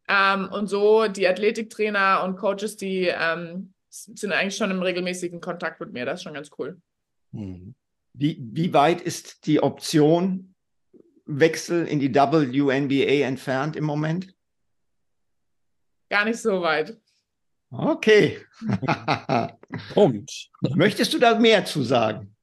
[0.07, 5.81] Ähm, und so die Athletiktrainer und Coaches, die ähm, sind eigentlich schon im regelmäßigen Kontakt
[5.81, 6.79] mit mir, das ist schon ganz cool.
[7.31, 7.75] Mhm.
[8.13, 10.55] Wie, wie weit ist die Option
[11.25, 14.33] Wechsel in die WNBA entfernt im Moment?
[16.09, 16.97] Gar nicht so weit.
[17.77, 18.39] Okay.
[19.93, 20.49] Punkt.
[20.75, 22.35] Möchtest du da mehr zu sagen?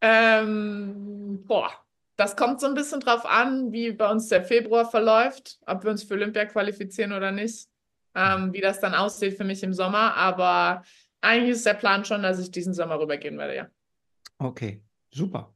[0.00, 1.70] Ähm, boah,
[2.16, 5.90] das kommt so ein bisschen drauf an, wie bei uns der Februar verläuft, ob wir
[5.90, 7.68] uns für Olympia qualifizieren oder nicht,
[8.14, 10.14] ähm, wie das dann aussieht für mich im Sommer.
[10.14, 10.82] Aber
[11.20, 13.66] eigentlich ist der Plan schon, dass ich diesen Sommer rübergehen werde, ja.
[14.38, 15.55] Okay, super.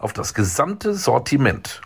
[0.00, 1.80] auf das gesamte Sortiment.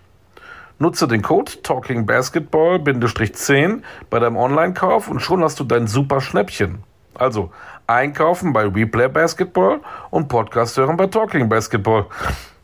[0.78, 6.78] Nutze den Code TalkingBasketball-10 bei deinem Online-Kauf und schon hast du dein super Schnäppchen.
[7.14, 7.50] Also
[7.86, 12.06] einkaufen bei Replay Basketball und Podcast hören bei Talking Basketball.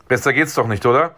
[0.07, 1.11] Besser geht's doch nicht, oder?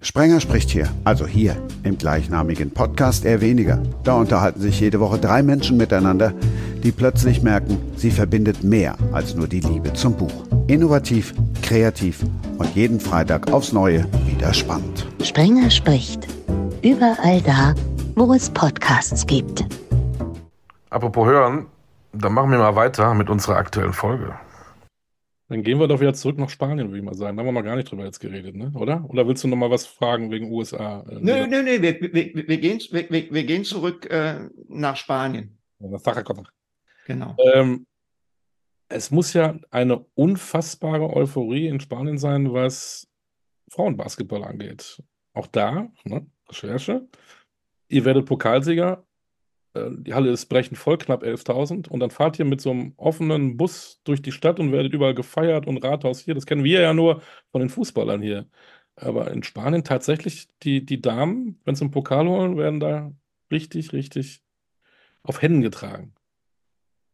[0.00, 3.82] Sprenger spricht hier, also hier im gleichnamigen Podcast eher weniger.
[4.02, 6.34] Da unterhalten sich jede Woche drei Menschen miteinander,
[6.84, 10.44] die plötzlich merken, sie verbindet mehr als nur die Liebe zum Buch.
[10.66, 12.22] Innovativ, kreativ
[12.58, 15.06] und jeden Freitag aufs Neue wieder spannend.
[15.22, 16.28] Sprenger spricht.
[16.82, 17.74] Überall da,
[18.14, 19.64] wo es Podcasts gibt.
[20.90, 21.66] Apropos hören,
[22.12, 24.34] dann machen wir mal weiter mit unserer aktuellen Folge.
[25.48, 27.36] Dann gehen wir doch wieder zurück nach Spanien, würde ich mal sagen.
[27.36, 28.72] Da haben wir noch gar nicht drüber jetzt geredet, ne?
[28.74, 29.04] oder?
[29.08, 31.04] Oder willst du noch mal was fragen wegen USA?
[31.08, 35.58] Äh, nö, nö, nö, wir, wir, wir, gehen, wir, wir gehen zurück äh, nach Spanien.
[35.80, 36.44] nach Zaragoza.
[37.04, 37.36] Genau.
[37.52, 37.86] Ähm,
[38.88, 43.08] es muss ja eine unfassbare Euphorie in Spanien sein, was
[43.68, 45.02] Frauenbasketball angeht.
[45.32, 47.08] Auch da, ne, Recherche.
[47.88, 49.04] Ihr werdet Pokalsieger,
[49.74, 51.88] äh, die Halle ist brechend voll, knapp 11.000.
[51.88, 55.14] Und dann fahrt ihr mit so einem offenen Bus durch die Stadt und werdet überall
[55.14, 56.34] gefeiert und Rathaus hier.
[56.34, 58.48] Das kennen wir ja nur von den Fußballern hier.
[58.96, 63.12] Aber in Spanien tatsächlich, die, die Damen, wenn sie einen Pokal holen, werden da
[63.50, 64.42] richtig, richtig
[65.22, 66.13] auf Händen getragen.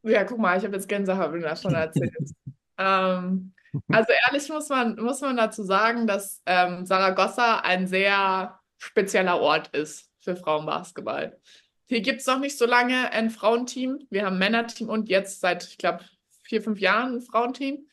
[0.02, 2.14] Ja, guck mal, ich habe jetzt Gänsehaut, wenn du das schon erzählt.
[2.78, 3.52] ähm,
[3.88, 9.68] also ehrlich muss man, muss man dazu sagen, dass ähm, Saragossa ein sehr spezieller Ort
[9.76, 11.38] ist für Frauenbasketball.
[11.86, 14.06] Hier gibt es noch nicht so lange ein Frauenteam.
[14.10, 16.04] Wir haben ein Männerteam und jetzt seit, ich glaube,
[16.44, 17.86] vier, fünf Jahren ein Frauenteam.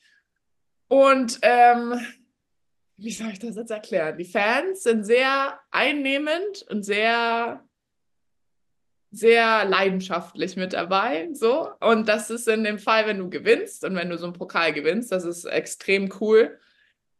[0.88, 2.00] Und ähm,
[2.98, 4.18] wie soll ich das jetzt erklären?
[4.18, 7.64] Die Fans sind sehr einnehmend und sehr,
[9.18, 11.30] sehr leidenschaftlich mit dabei.
[11.34, 11.70] So.
[11.80, 14.74] Und das ist in dem Fall, wenn du gewinnst und wenn du so einen Pokal
[14.74, 16.58] gewinnst, das ist extrem cool.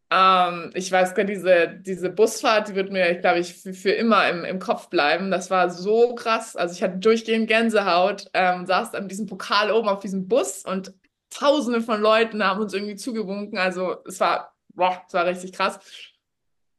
[0.10, 4.30] Ähm, ich weiß gar diese, diese Busfahrt, die wird mir, glaube ich, für, für immer
[4.30, 5.32] im, im Kopf bleiben.
[5.32, 6.56] Das war so krass.
[6.56, 10.94] Also ich hatte durchgehend Gänsehaut, ähm, saß an diesem Pokal oben auf diesem Bus und
[11.30, 13.58] tausende von Leuten haben uns irgendwie zugewunken.
[13.58, 15.80] Also es war, boah, es war richtig krass.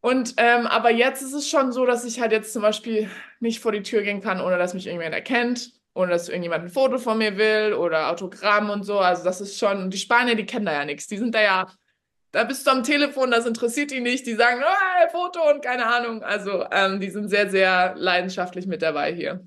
[0.00, 3.60] Und ähm, aber jetzt ist es schon so, dass ich halt jetzt zum Beispiel nicht
[3.60, 5.72] vor die Tür gehen kann, ohne dass mich irgendjemand erkennt.
[5.94, 9.00] ohne dass irgendjemand ein Foto von mir will oder Autogramm und so.
[9.00, 11.08] Also das ist schon, die Spanier, die kennen da ja nichts.
[11.08, 11.66] Die sind da ja,
[12.30, 14.24] da bist du am Telefon, das interessiert die nicht.
[14.24, 16.22] Die sagen, oh, Foto und keine Ahnung.
[16.22, 19.46] Also ähm, die sind sehr, sehr leidenschaftlich mit dabei hier.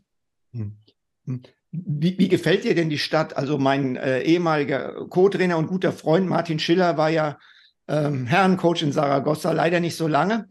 [0.54, 0.78] Hm.
[1.26, 1.42] hm.
[1.74, 3.38] Wie, wie, gefällt dir denn die Stadt?
[3.38, 7.40] Also mein äh, ehemaliger Co-Trainer und guter Freund Martin Schiller war ja
[7.88, 10.48] ähm, Herrencoach in Saragossa, leider nicht so lange,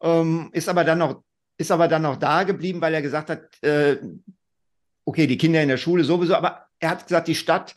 [0.00, 1.22] ähm, ist aber dann noch
[1.58, 3.98] ist aber dann noch da geblieben, weil er gesagt hat, äh,
[5.04, 7.74] okay, die Kinder in der Schule sowieso, aber er hat gesagt, die Stadt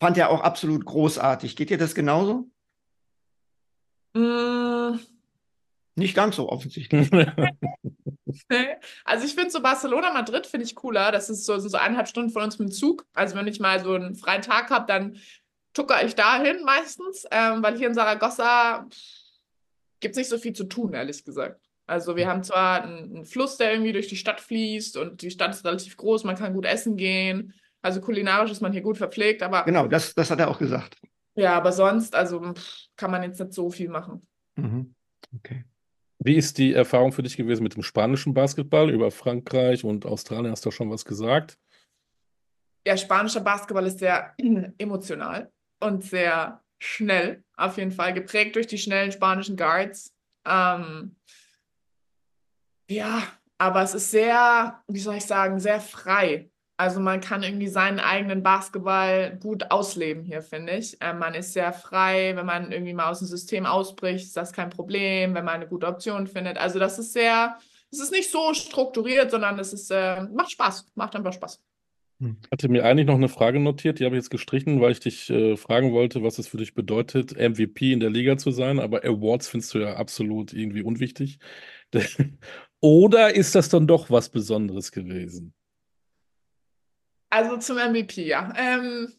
[0.00, 1.56] fand er auch absolut großartig.
[1.56, 2.48] Geht dir das genauso?
[4.14, 4.98] Mm.
[5.96, 7.10] Nicht ganz so offensichtlich.
[9.04, 11.10] also ich finde so Barcelona, Madrid finde ich cooler.
[11.10, 13.04] Das ist so, so eineinhalb Stunden von uns mit dem Zug.
[13.14, 15.16] Also wenn ich mal so einen freien Tag habe, dann
[15.78, 18.86] tucker ich dahin meistens, ähm, weil hier in Saragossa
[20.00, 21.60] gibt es nicht so viel zu tun, ehrlich gesagt.
[21.86, 25.30] Also wir haben zwar einen, einen, Fluss, der irgendwie durch die Stadt fließt und die
[25.30, 27.54] Stadt ist relativ groß, man kann gut essen gehen.
[27.80, 29.64] Also kulinarisch ist man hier gut verpflegt, aber.
[29.64, 30.96] Genau, das, das hat er auch gesagt.
[31.36, 32.52] Ja, aber sonst, also
[32.96, 34.26] kann man jetzt nicht so viel machen.
[34.56, 34.94] Mhm.
[35.36, 35.64] Okay.
[36.18, 38.90] Wie ist die Erfahrung für dich gewesen mit dem spanischen Basketball?
[38.90, 41.56] Über Frankreich und Australien hast du schon was gesagt.
[42.84, 44.34] Ja, spanischer Basketball ist sehr
[44.78, 50.14] emotional und sehr schnell, auf jeden Fall, geprägt durch die schnellen spanischen Guards.
[50.46, 51.16] Ähm,
[52.88, 53.22] ja,
[53.58, 56.50] aber es ist sehr, wie soll ich sagen, sehr frei.
[56.80, 61.00] Also man kann irgendwie seinen eigenen Basketball gut ausleben hier, finde ich.
[61.02, 64.52] Äh, man ist sehr frei, wenn man irgendwie mal aus dem System ausbricht, ist das
[64.52, 66.56] kein Problem, wenn man eine gute Option findet.
[66.56, 67.58] Also das ist sehr,
[67.90, 71.60] es ist nicht so strukturiert, sondern es ist, äh, macht Spaß, macht einfach Spaß.
[72.20, 72.36] Ich hm.
[72.50, 75.30] hatte mir eigentlich noch eine Frage notiert, die habe ich jetzt gestrichen, weil ich dich
[75.30, 79.04] äh, fragen wollte, was es für dich bedeutet, MVP in der Liga zu sein, aber
[79.04, 81.38] Awards findest du ja absolut irgendwie unwichtig.
[82.80, 85.54] Oder ist das dann doch was Besonderes gewesen?
[87.30, 88.52] Also zum MVP, ja.
[88.56, 89.12] Ähm,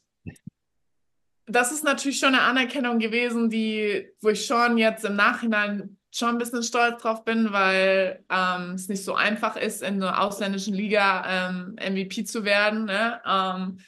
[1.45, 6.29] das ist natürlich schon eine Anerkennung gewesen, die, wo ich schon jetzt im Nachhinein schon
[6.29, 10.73] ein bisschen stolz drauf bin, weil ähm, es nicht so einfach ist, in einer ausländischen
[10.73, 12.85] Liga ähm, MVP zu werden.
[12.85, 13.21] Ne?
[13.25, 13.79] Ähm,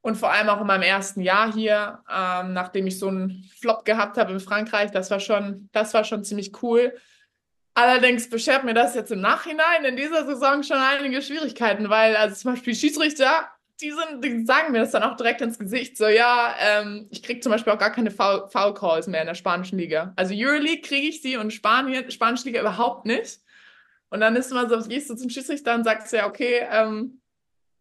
[0.00, 3.84] und vor allem auch in meinem ersten Jahr hier, ähm, nachdem ich so einen Flop
[3.84, 6.94] gehabt habe in Frankreich, das war schon, das war schon ziemlich cool.
[7.74, 12.36] Allerdings beschert mir das jetzt im Nachhinein in dieser Saison schon einige Schwierigkeiten, weil also
[12.36, 13.48] zum Beispiel Schiedsrichter,
[13.82, 17.22] die, sind, die sagen mir das dann auch direkt ins Gesicht, so ja, ähm, ich
[17.22, 20.12] kriege zum Beispiel auch gar keine Foul, Foul Calls mehr in der spanischen Liga.
[20.16, 23.40] Also Euroleague kriege ich die und Spanien, spanische Liga überhaupt nicht.
[24.10, 27.20] Und dann ist immer so, gehst du zum Schiedsrichter und sagst ja, okay, ähm,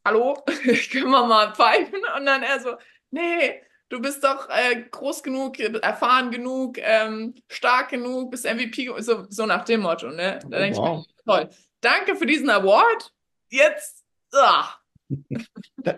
[0.04, 0.44] hallo,
[0.92, 2.02] können wir mal pfeifen?
[2.18, 2.76] Und dann er so,
[3.12, 9.26] nee, du bist doch äh, groß genug, erfahren genug, ähm, stark genug, bist MVP, so,
[9.30, 10.10] so nach dem Motto.
[10.10, 10.40] Ne?
[10.48, 11.06] Da denke wow.
[11.06, 11.50] ich mir, toll.
[11.82, 13.12] Danke für diesen Award.
[13.50, 14.06] Jetzt.
[14.34, 14.81] Ah.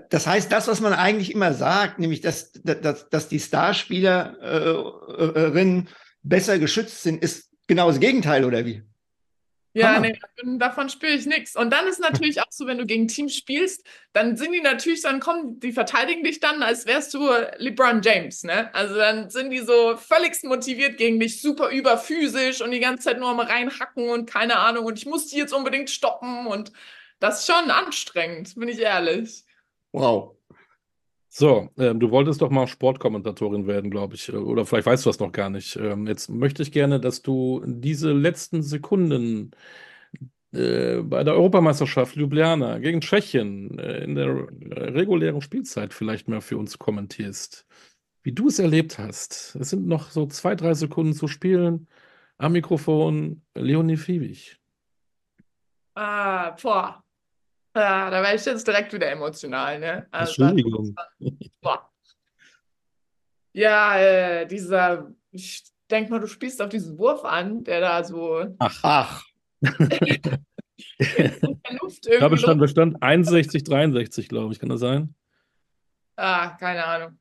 [0.09, 5.87] Das heißt, das, was man eigentlich immer sagt, nämlich, dass, dass, dass die Starspielerinnen
[6.23, 8.83] besser geschützt sind, ist genau das Gegenteil, oder wie?
[9.75, 10.15] Ja, nee,
[10.59, 11.55] davon spüre ich nichts.
[11.55, 15.01] Und dann ist natürlich auch so, wenn du gegen Teams spielst, dann sind die natürlich,
[15.01, 18.71] dann kommen, die verteidigen dich dann, als wärst du LeBron James, ne?
[18.75, 23.19] Also dann sind die so völligst motiviert gegen dich, super überphysisch und die ganze Zeit
[23.19, 26.71] nur am reinhacken und keine Ahnung und ich muss die jetzt unbedingt stoppen und
[27.23, 29.45] das ist schon anstrengend, bin ich ehrlich.
[29.93, 30.35] Wow.
[31.29, 34.31] So, ähm, du wolltest doch mal Sportkommentatorin werden, glaube ich.
[34.33, 35.77] Oder vielleicht weißt du das noch gar nicht.
[35.77, 39.51] Ähm, jetzt möchte ich gerne, dass du diese letzten Sekunden
[40.51, 44.47] äh, bei der Europameisterschaft Ljubljana gegen Tschechien äh, in der
[44.93, 47.65] regulären Spielzeit vielleicht mal für uns kommentierst.
[48.21, 49.55] Wie du es erlebt hast.
[49.61, 51.87] Es sind noch so zwei, drei Sekunden zu spielen.
[52.37, 54.59] Am Mikrofon Leonie Fiebig.
[55.95, 57.02] Ah, boah.
[57.75, 60.07] Ja, da werde ich jetzt direkt wieder emotional, ne?
[60.11, 60.95] Also, Entschuldigung.
[61.61, 61.89] Boah.
[63.53, 68.45] Ja, äh, dieser, ich denke mal, du spielst auf diesen Wurf an, der da so.
[68.59, 69.25] Ach, ach.
[70.97, 74.59] ich glaube, stand bestand 61, 63, glaube ich.
[74.59, 75.15] Kann das sein?
[76.15, 77.19] Ah, keine Ahnung.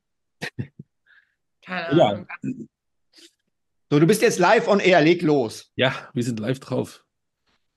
[1.61, 2.05] Keine ja.
[2.05, 2.27] Ahnung.
[3.89, 5.71] So, du bist jetzt live on air, leg los.
[5.75, 7.02] Ja, wir sind live drauf.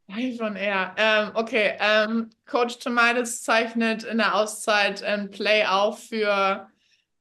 [0.08, 0.94] Live on Air.
[0.96, 6.68] Ähm, okay, ähm, Coach Tomaitis zeichnet in der Auszeit ein Play auf für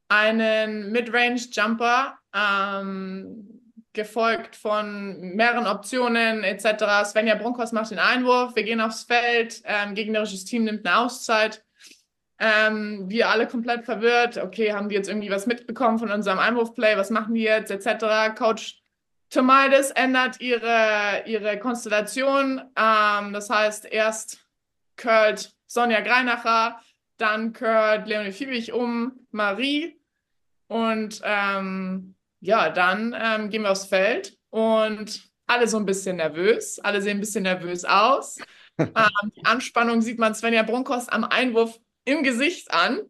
[0.07, 3.61] einen Midrange-Jumper, ähm,
[3.93, 7.05] gefolgt von mehreren Optionen etc.
[7.05, 11.63] Svenja Brunkos macht den Einwurf, wir gehen aufs Feld, ähm, gegnerisches Team nimmt eine Auszeit.
[12.37, 14.37] Ähm, wir alle komplett verwirrt.
[14.37, 16.97] Okay, haben die jetzt irgendwie was mitbekommen von unserem Einwurfplay?
[16.97, 18.35] Was machen die jetzt etc.
[18.37, 18.83] Coach
[19.29, 22.59] Tomaides ändert ihre, ihre Konstellation.
[22.75, 24.39] Ähm, das heißt, erst
[24.95, 26.79] curlt Sonja Greinacher,
[27.17, 29.99] dann gehört Leonie Fiebig um Marie.
[30.67, 36.79] Und ähm, ja, dann ähm, gehen wir aufs Feld und alle so ein bisschen nervös.
[36.79, 38.37] Alle sehen ein bisschen nervös aus.
[38.77, 43.01] ähm, die Anspannung sieht man Svenja Brunkhorst am Einwurf im Gesicht an.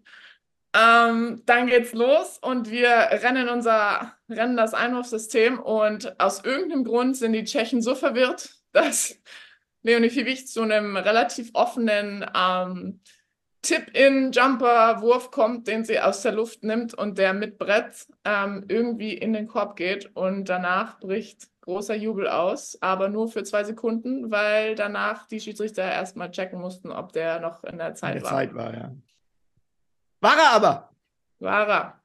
[0.75, 7.15] Ähm, dann geht's los und wir rennen unser, rennen das Einwurfsystem und aus irgendeinem Grund
[7.15, 9.17] sind die Tschechen so verwirrt, dass
[9.83, 12.99] Leonie Fiebig zu einem relativ offenen ähm,
[13.61, 19.33] Tip-in-Jumper-Wurf kommt, den sie aus der Luft nimmt und der mit Brett ähm, irgendwie in
[19.33, 24.75] den Korb geht und danach bricht großer Jubel aus, aber nur für zwei Sekunden, weil
[24.75, 28.37] danach die Schiedsrichter erstmal checken mussten, ob der noch in der Zeit in der war.
[28.37, 28.91] Zeit war, ja.
[30.25, 30.89] War er aber.
[31.37, 32.01] War er.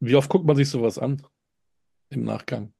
[0.00, 1.24] Wie oft guckt man sich sowas an
[2.08, 2.74] im Nachgang?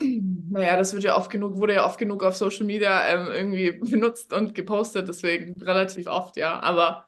[0.00, 3.70] Naja, das wird ja oft genug, wurde ja oft genug auf Social Media ähm, irgendwie
[3.90, 6.58] benutzt und gepostet, deswegen relativ oft, ja.
[6.58, 7.06] Aber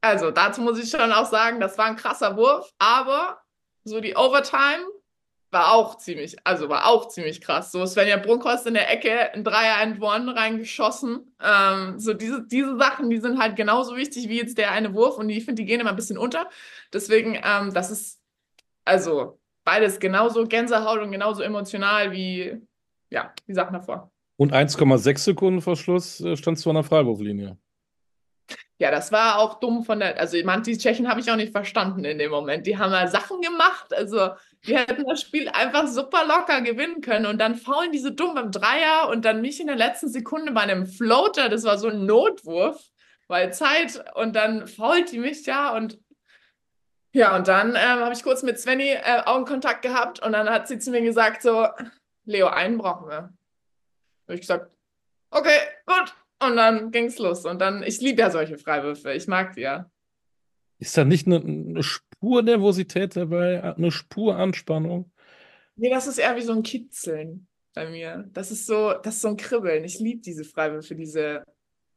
[0.00, 3.40] also dazu muss ich schon auch sagen, das war ein krasser Wurf, aber
[3.84, 4.84] so die Overtime
[5.50, 7.72] war auch ziemlich, also war auch ziemlich krass.
[7.72, 11.34] So Svenja Brunkhorst in der Ecke, ein Dreier and One reingeschossen.
[11.42, 15.16] Ähm, so diese, diese Sachen, die sind halt genauso wichtig wie jetzt der eine Wurf
[15.16, 16.48] und ich finde, die gehen immer ein bisschen unter.
[16.92, 18.20] Deswegen, ähm, das ist
[18.84, 22.60] also beides genauso Gänsehaut und genauso emotional wie,
[23.10, 24.10] ja, die Sachen davor.
[24.36, 27.58] Und 1,6 Sekunden vor Schluss äh, standst du an der Freiwurflinie.
[28.78, 31.36] Ja, das war auch dumm von der, also ich meine, die Tschechen habe ich auch
[31.36, 32.66] nicht verstanden in dem Moment.
[32.66, 34.30] Die haben ja Sachen gemacht, also
[34.66, 38.50] die hätten das Spiel einfach super locker gewinnen können und dann faulen diese dumm beim
[38.50, 42.06] Dreier und dann mich in der letzten Sekunde bei einem Floater, das war so ein
[42.06, 42.82] Notwurf,
[43.28, 45.98] weil Zeit und dann fault die mich ja und
[47.14, 50.68] ja, und dann ähm, habe ich kurz mit Svenny äh, Augenkontakt gehabt und dann hat
[50.68, 51.66] sie zu mir gesagt so,
[52.26, 53.16] Leo, einen brauchen wir.
[53.16, 54.70] Habe ich gesagt,
[55.30, 57.44] okay, gut, und dann ging es los.
[57.44, 59.12] Und dann, ich liebe ja solche Freiwürfe.
[59.12, 59.90] Ich mag die ja.
[60.78, 65.10] Ist da nicht eine, eine Spur Nervosität dabei, eine Spur Anspannung?
[65.76, 68.28] Nee, das ist eher wie so ein Kitzeln bei mir.
[68.32, 69.84] Das ist so, das ist so ein Kribbeln.
[69.84, 71.44] Ich liebe diese Freiwürfe, diese,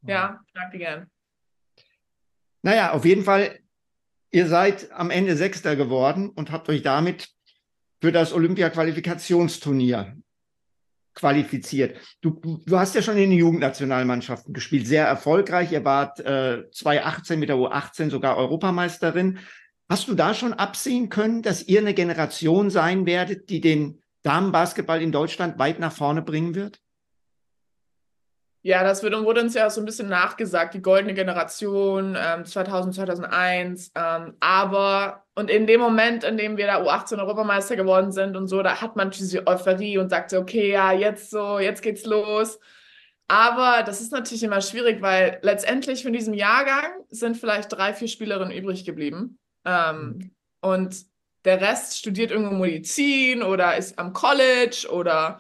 [0.06, 1.08] ja, ich mag die gern.
[2.64, 3.60] Naja, auf jeden Fall,
[4.30, 7.30] ihr seid am Ende Sechster geworden und habt euch damit
[8.00, 10.16] für das Olympia-Qualifikationsturnier
[11.14, 11.98] qualifiziert.
[12.22, 15.72] Du, du hast ja schon in den Jugendnationalmannschaften gespielt, sehr erfolgreich.
[15.72, 19.40] Ihr wart äh, 2018 mit der U18 sogar Europameisterin.
[19.90, 25.02] Hast du da schon absehen können, dass ihr eine Generation sein werdet, die den Damenbasketball
[25.02, 26.80] in Deutschland weit nach vorne bringen wird?
[28.64, 32.94] Ja, das wird, wurde uns ja so ein bisschen nachgesagt, die goldene Generation ähm, 2000,
[32.94, 33.92] 2001.
[33.96, 38.48] Ähm, aber, und in dem Moment, in dem wir da U18 Europameister geworden sind und
[38.48, 42.06] so, da hat man diese Euphorie und sagt so, okay, ja, jetzt so, jetzt geht's
[42.06, 42.60] los.
[43.28, 48.10] Aber das ist natürlich immer schwierig, weil letztendlich von diesem Jahrgang sind vielleicht drei, vier
[48.10, 49.40] Spielerinnen übrig geblieben.
[49.66, 50.32] Ähm, mhm.
[50.60, 51.06] Und
[51.46, 55.40] der Rest studiert irgendwo Medizin oder ist am College oder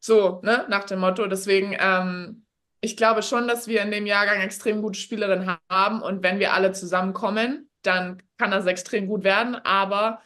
[0.00, 1.26] so, ne, nach dem Motto.
[1.26, 2.41] Deswegen, ähm,
[2.82, 6.52] ich glaube schon, dass wir in dem Jahrgang extrem gute Spielerinnen haben und wenn wir
[6.52, 9.54] alle zusammenkommen, dann kann das extrem gut werden.
[9.54, 10.20] Aber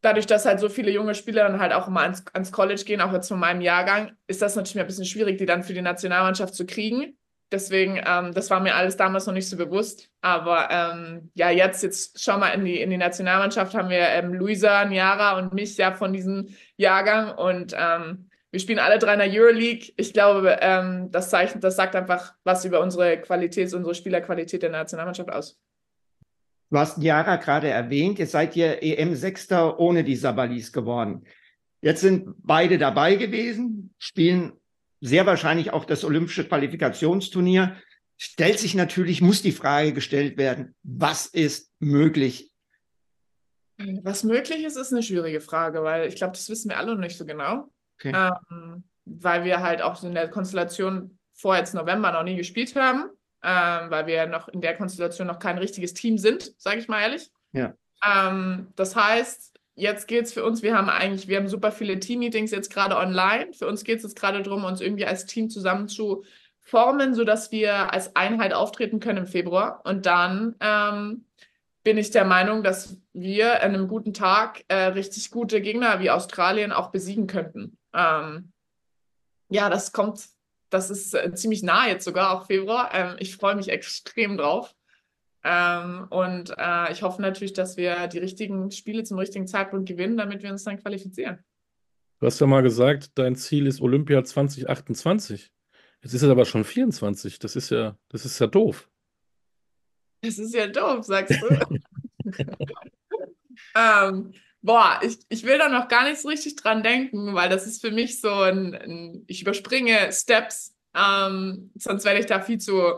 [0.00, 3.12] dadurch, dass halt so viele junge Spielerinnen halt auch immer ans, ans College gehen, auch
[3.12, 6.54] jetzt von meinem Jahrgang, ist das natürlich ein bisschen schwierig, die dann für die Nationalmannschaft
[6.54, 7.18] zu kriegen.
[7.52, 10.08] Deswegen, ähm, das war mir alles damals noch nicht so bewusst.
[10.22, 14.32] Aber ähm, ja, jetzt, jetzt schau mal in die, in die Nationalmannschaft, haben wir ähm,
[14.32, 19.18] Luisa, Niara und mich ja von diesem Jahrgang und ähm, wir spielen alle drei in
[19.18, 19.92] der Euroleague.
[19.96, 24.70] Ich glaube, ähm, das, zeichnet, das sagt einfach was über unsere Qualität, unsere Spielerqualität der
[24.70, 25.58] Nationalmannschaft aus.
[26.70, 31.24] Du hast Jara gerade erwähnt, jetzt seid ihr EM-Sechster ohne die Sabalis geworden.
[31.82, 34.52] Jetzt sind beide dabei gewesen, spielen
[35.00, 37.76] sehr wahrscheinlich auch das olympische Qualifikationsturnier.
[38.16, 42.52] Stellt sich natürlich, muss die Frage gestellt werden, was ist möglich?
[44.04, 47.00] Was möglich ist, ist eine schwierige Frage, weil ich glaube, das wissen wir alle noch
[47.00, 47.68] nicht so genau.
[47.98, 48.12] Okay.
[48.14, 53.10] Ähm, weil wir halt auch in der Konstellation vor jetzt November noch nie gespielt haben,
[53.42, 57.02] ähm, weil wir noch in der Konstellation noch kein richtiges Team sind, sage ich mal
[57.02, 57.30] ehrlich.
[57.52, 57.74] Ja.
[58.04, 61.98] Ähm, das heißt, jetzt geht es für uns, wir haben eigentlich, wir haben super viele
[61.98, 63.52] Team-Meetings jetzt gerade online.
[63.52, 66.24] Für uns geht es jetzt gerade darum, uns irgendwie als Team zusammen zu
[66.62, 69.82] formen, sodass wir als Einheit auftreten können im Februar.
[69.84, 71.26] Und dann ähm,
[71.82, 76.10] bin ich der Meinung, dass wir an einem guten Tag äh, richtig gute Gegner wie
[76.10, 77.76] Australien auch besiegen könnten.
[77.94, 78.52] Ähm,
[79.48, 80.26] ja, das kommt,
[80.70, 82.90] das ist äh, ziemlich nah jetzt sogar, auch Februar.
[82.92, 84.74] Ähm, ich freue mich extrem drauf.
[85.44, 90.16] Ähm, und äh, ich hoffe natürlich, dass wir die richtigen Spiele zum richtigen Zeitpunkt gewinnen,
[90.16, 91.38] damit wir uns dann qualifizieren.
[92.20, 95.52] Du hast ja mal gesagt, dein Ziel ist Olympia 2028.
[96.02, 97.38] Jetzt ist es aber schon 24.
[97.38, 98.88] Das ist ja, das ist ja doof.
[100.22, 101.78] Das ist ja doof, sagst du.
[103.76, 104.32] ähm,
[104.64, 107.82] boah, ich, ich will da noch gar nicht so richtig dran denken, weil das ist
[107.82, 112.94] für mich so ein, ein ich überspringe Steps, ähm, sonst werde ich da viel zu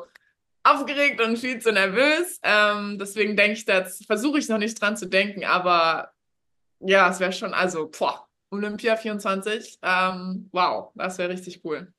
[0.63, 2.39] aufgeregt und viel zu nervös.
[2.43, 6.13] Ähm, deswegen denke ich, das versuche ich noch nicht dran zu denken, aber
[6.79, 11.93] ja, es wäre schon, also, boah, Olympia 24, ähm, wow, das wäre richtig cool.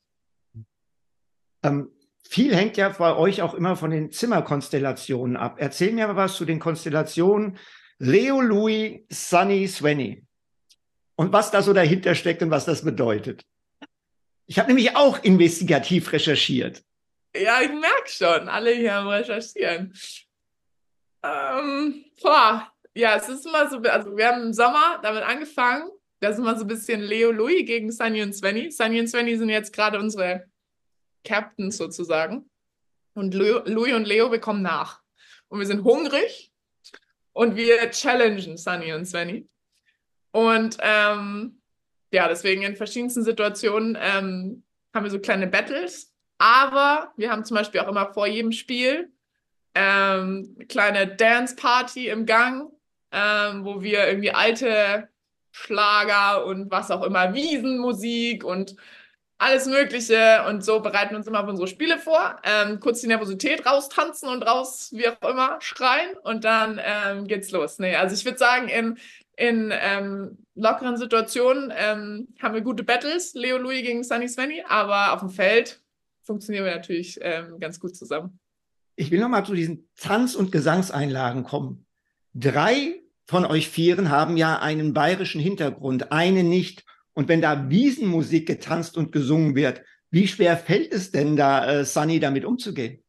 [1.63, 1.91] Ähm,
[2.23, 5.55] viel hängt ja bei euch auch immer von den Zimmerkonstellationen ab.
[5.59, 7.57] Erzähl mir mal was zu den Konstellationen
[7.99, 10.23] Leo, Louis, Sunny, Svenny.
[11.15, 13.43] Und was da so dahinter steckt und was das bedeutet.
[14.45, 16.83] Ich habe nämlich auch investigativ recherchiert.
[17.35, 19.93] Ja, ich merke schon, alle hier am Recherchieren.
[21.23, 25.89] Ähm, boah, ja, es ist immer so, also wir haben im Sommer damit angefangen.
[26.19, 28.71] Das ist immer so ein bisschen Leo Louis gegen Sunny und Svenny.
[28.71, 30.45] Sunny und Svenny sind jetzt gerade unsere
[31.23, 32.49] Captains sozusagen.
[33.13, 35.01] Und Louis und Leo, wir kommen nach.
[35.47, 36.51] Und wir sind hungrig
[37.37, 39.47] und wir challengen Sunny und Svenny.
[40.31, 41.61] Und ähm,
[42.11, 46.11] ja, deswegen in verschiedensten Situationen ähm, haben wir so kleine Battles.
[46.39, 49.11] Aber wir haben zum Beispiel auch immer vor jedem Spiel
[49.75, 52.71] ähm, eine kleine Dance-Party im Gang,
[53.11, 55.07] ähm, wo wir irgendwie alte
[55.51, 58.75] Schlager und was auch immer, Wiesenmusik und
[59.37, 62.37] alles Mögliche und so bereiten uns immer auf unsere Spiele vor.
[62.43, 67.51] Ähm, kurz die Nervosität raustanzen und raus, wie auch immer, schreien und dann ähm, geht's
[67.51, 67.77] los.
[67.79, 68.97] Nee, also ich würde sagen, in,
[69.35, 75.13] in ähm, lockeren Situationen ähm, haben wir gute Battles, Leo Louis gegen Sunny Svenny, aber
[75.13, 75.81] auf dem Feld
[76.23, 78.39] funktionieren wir natürlich ähm, ganz gut zusammen.
[78.95, 81.85] Ich will nochmal zu diesen Tanz- und Gesangseinlagen kommen.
[82.33, 86.85] Drei von euch Vieren haben ja einen bayerischen Hintergrund, eine nicht.
[87.17, 91.83] Und wenn da Wiesenmusik getanzt und gesungen wird, wie schwer fällt es denn da, äh,
[91.83, 93.03] Sunny damit umzugehen?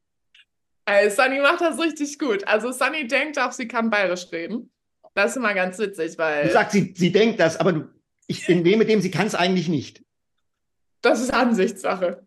[0.87, 2.49] Äh, Sunny macht das richtig gut.
[2.49, 4.71] Also Sunny denkt auch, sie kann bayerisch reden.
[5.13, 6.47] Das ist immer ganz witzig, weil.
[6.47, 7.89] Du sagst, sie, sie denkt das, aber du,
[8.27, 10.03] ich bin dem, mit dem sie kann es eigentlich nicht.
[11.03, 12.27] Das ist Ansichtssache.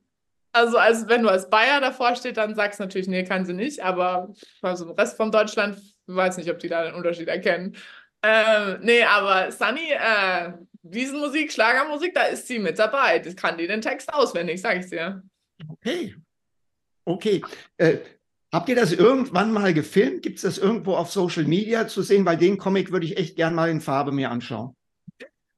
[0.51, 3.53] Also, als wenn du als Bayer davor steht, dann sagst du natürlich, nee, kann sie
[3.53, 7.75] nicht, aber also im Rest von Deutschland weiß nicht, ob die da den Unterschied erkennen.
[8.21, 10.51] Ähm, nee, aber Sunny, äh,
[10.83, 13.19] Wiesenmusik, Schlagermusik, da ist sie mit dabei.
[13.19, 15.23] Das kann die den Text auswendig, sage ich dir.
[15.67, 16.15] Okay.
[17.05, 17.41] Okay.
[17.77, 17.97] Äh,
[18.51, 20.23] habt ihr das irgendwann mal gefilmt?
[20.23, 22.25] Gibt es das irgendwo auf Social Media zu sehen?
[22.25, 24.75] Weil den Comic würde ich echt gern mal in Farbe mir anschauen.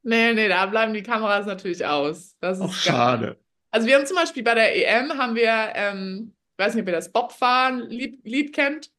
[0.03, 2.35] Nee, nee, da bleiben die Kameras natürlich aus.
[2.41, 3.39] Das ist Ach, schade.
[3.71, 6.93] Also wir haben zum Beispiel bei der EM haben wir, ähm, weiß nicht, ob ihr
[6.93, 8.91] das Bobfahren-Lied kennt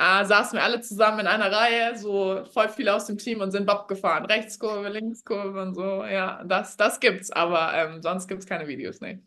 [0.00, 3.50] äh, saßen wir alle zusammen in einer Reihe, so voll viele aus dem Team und
[3.50, 4.24] sind Bob gefahren.
[4.24, 6.04] Rechtskurve, Linkskurve und so.
[6.04, 9.22] Ja, das, das gibt's, aber ähm, sonst gibt es keine Videos, ne.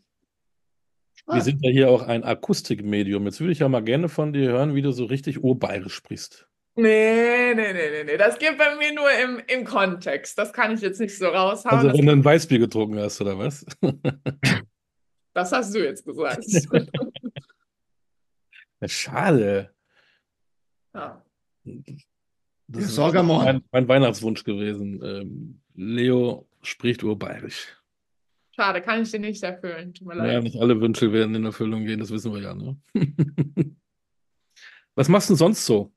[1.26, 3.24] Wir sind ja hier auch ein Akustikmedium.
[3.24, 6.48] Jetzt würde ich ja mal gerne von dir hören, wie du so richtig urbayerisch sprichst.
[6.76, 8.16] Nee, nee, nee, nee, nee.
[8.16, 10.36] Das geht bei mir nur im, im Kontext.
[10.36, 11.78] Das kann ich jetzt nicht so raushauen.
[11.78, 13.64] Also, wenn du ein Weißbier getrunken hast, oder was?
[15.32, 16.44] das hast du jetzt gesagt.
[18.86, 19.74] Schade.
[20.94, 21.22] Ja.
[22.68, 25.02] Das ist mein, mein, Weihnachtswunsch gewesen.
[25.02, 27.76] Ähm, Leo spricht urbayerisch.
[28.52, 29.92] Schade, kann ich dir nicht erfüllen.
[29.94, 30.32] Tut mir leid.
[30.32, 32.54] Ja, nicht alle Wünsche werden in Erfüllung gehen, das wissen wir ja.
[32.54, 32.76] Ne?
[34.94, 35.92] Was machst du denn sonst so?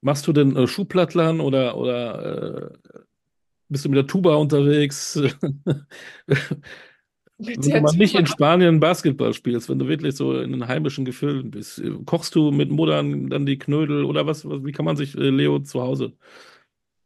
[0.00, 2.98] Machst du denn äh, Schuhplattlern oder, oder äh,
[3.68, 5.20] bist du mit der Tuba unterwegs?
[7.40, 11.50] Wenn du nicht in Spanien Basketball spielst, wenn du wirklich so in den heimischen Gefühlen
[11.50, 14.44] bist, kochst du mit Muttern dann die Knödel oder was?
[14.44, 16.12] Wie kann man sich äh, Leo zu Hause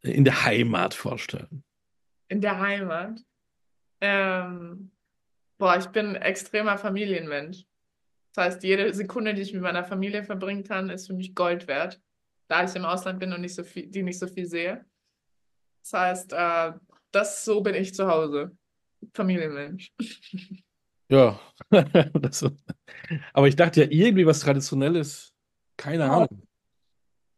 [0.01, 1.63] in der Heimat vorstellen?
[2.27, 3.21] In der Heimat?
[4.01, 4.91] Ähm,
[5.57, 7.65] boah, ich bin ein extremer Familienmensch.
[8.33, 11.67] Das heißt, jede Sekunde, die ich mit meiner Familie verbringen kann, ist für mich Gold
[11.67, 12.01] wert,
[12.49, 14.85] da ich im Ausland bin und nicht so viel, die nicht so viel sehe.
[15.83, 16.73] Das heißt, äh,
[17.11, 18.57] das so bin ich zu Hause.
[19.13, 19.91] Familienmensch.
[21.09, 21.39] Ja,
[22.13, 22.45] das,
[23.33, 25.33] aber ich dachte ja irgendwie was Traditionelles.
[25.77, 26.13] Keine Ja.
[26.17, 26.47] Ahnung.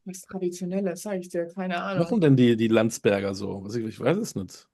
[0.06, 2.04] Was Traditionelles, sage ich dir, keine Ahnung.
[2.04, 3.64] Was machen denn die, die Landsberger so?
[3.66, 4.68] Was ich, ich weiß es nicht.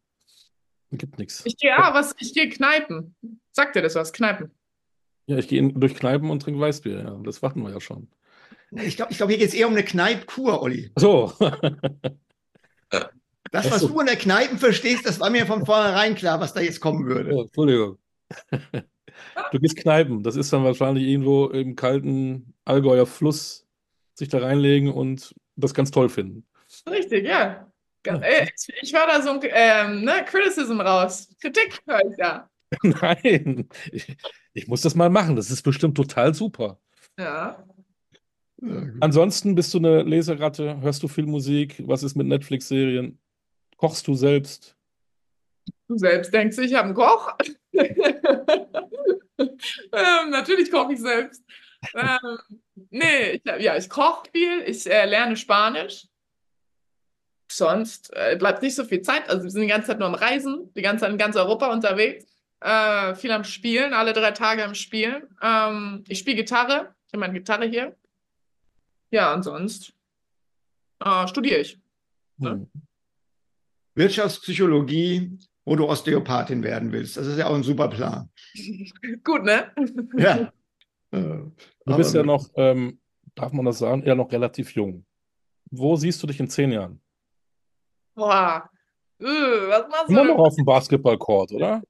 [0.91, 1.41] Gibt nichts.
[1.45, 3.15] Ich gehe, ja, was, ich gehe Kneipen.
[3.51, 4.13] Sagt dir das was?
[4.13, 4.51] Kneipen.
[5.25, 6.99] Ja, ich gehe in- durch Kneipen und trinke Weißbier.
[6.99, 8.09] Ja, das warten wir ja schon.
[8.71, 10.91] Ich glaube, ich glaub, hier geht es eher um eine Kneipkur, Olli.
[10.97, 11.33] So.
[13.53, 13.89] Das, was so.
[13.89, 17.35] du unter Kneipen verstehst, das war mir von vornherein klar, was da jetzt kommen würde.
[17.35, 17.97] Ja, Entschuldigung.
[19.51, 20.23] Du gehst Kneipen.
[20.23, 23.67] Das ist dann wahrscheinlich irgendwo im kalten Allgäuer Fluss
[24.15, 26.47] sich da reinlegen und das ganz toll finden.
[26.89, 27.71] Richtig, ja.
[28.03, 28.49] Ey,
[28.81, 31.29] ich, höre da so ein ähm, ne, Criticism raus.
[31.39, 32.49] Kritik höre ich da.
[32.81, 34.17] Nein, ich,
[34.53, 35.35] ich muss das mal machen.
[35.35, 36.79] Das ist bestimmt total super.
[37.19, 37.63] Ja.
[38.99, 43.19] Ansonsten bist du eine Leseratte, hörst du viel Musik, was ist mit Netflix-Serien?
[43.77, 44.75] Kochst du selbst?
[45.87, 47.35] Du selbst denkst, ich habe einen Koch.
[47.73, 47.89] ähm,
[50.29, 51.43] natürlich koche ich selbst.
[51.93, 52.39] Ähm,
[52.89, 56.07] nee, ich, ja, ich koche viel, ich äh, lerne Spanisch.
[57.51, 59.29] Sonst äh, bleibt nicht so viel Zeit.
[59.29, 61.71] Also wir sind die ganze Zeit nur am Reisen, die ganze Zeit in ganz Europa
[61.71, 62.25] unterwegs.
[62.61, 65.23] Äh, viel am Spielen, alle drei Tage am Spielen.
[65.41, 67.95] Ähm, ich spiele Gitarre, ich habe meine Gitarre hier.
[69.11, 69.93] Ja, und sonst
[71.03, 71.77] äh, studiere ich.
[72.37, 72.51] Ne?
[72.51, 72.71] Hm.
[73.95, 77.17] Wirtschaftspsychologie, wo du Osteopathin werden willst.
[77.17, 78.29] Das ist ja auch ein super Plan.
[79.23, 79.71] Gut, ne?
[80.17, 80.51] Ja.
[81.11, 82.99] du bist ja noch, ähm,
[83.35, 85.05] darf man das sagen, ja noch relativ jung.
[85.71, 87.01] Wo siehst du dich in zehn Jahren?
[88.15, 88.69] Boah,
[89.19, 90.13] äh, was machst du?
[90.13, 91.81] Immer noch auf dem Basketballcourt, oder?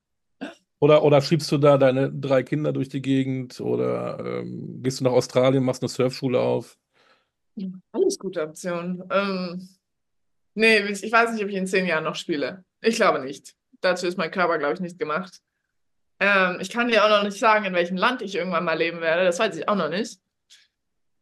[0.79, 5.05] Oder, oder schiebst du da deine drei Kinder durch die Gegend oder ähm, gehst du
[5.05, 6.77] nach Australien, machst eine Surfschule auf?
[7.93, 9.01] Alles gute Optionen.
[9.09, 9.69] Ähm,
[10.53, 12.63] nee, ich weiß nicht, ob ich in zehn Jahren noch spiele.
[12.81, 13.55] Ich glaube nicht.
[13.81, 15.41] Dazu ist mein Körper, glaube ich, nicht gemacht.
[16.19, 19.01] Ähm, ich kann dir auch noch nicht sagen, in welchem Land ich irgendwann mal leben
[19.01, 19.25] werde.
[19.25, 20.19] Das weiß ich auch noch nicht.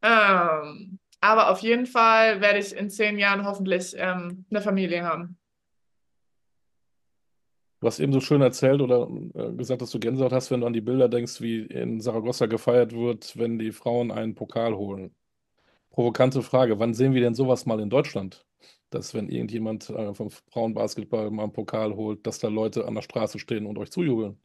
[0.04, 5.38] Ähm, aber auf jeden Fall werde ich in zehn Jahren hoffentlich ähm, eine Familie haben.
[7.80, 10.68] Du hast eben so schön erzählt oder äh, gesagt, dass du Gänsehaut hast, wenn du
[10.68, 15.16] an die Bilder denkst, wie in Saragossa gefeiert wird, wenn die Frauen einen Pokal holen.
[15.90, 18.46] Provokante Frage, wann sehen wir denn sowas mal in Deutschland?
[18.92, 23.02] Dass wenn irgendjemand äh, vom Frauenbasketball mal einen Pokal holt, dass da Leute an der
[23.02, 24.40] Straße stehen und euch zujubeln.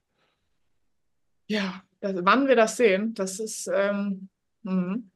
[1.49, 4.29] Ja, also wann wir das sehen, das ist, ähm,
[4.63, 5.11] mhm.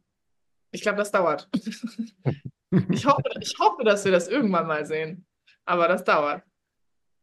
[0.72, 1.48] Ich glaube, das dauert.
[2.90, 5.26] ich, hoffe, ich hoffe, dass wir das irgendwann mal sehen.
[5.64, 6.42] Aber das dauert.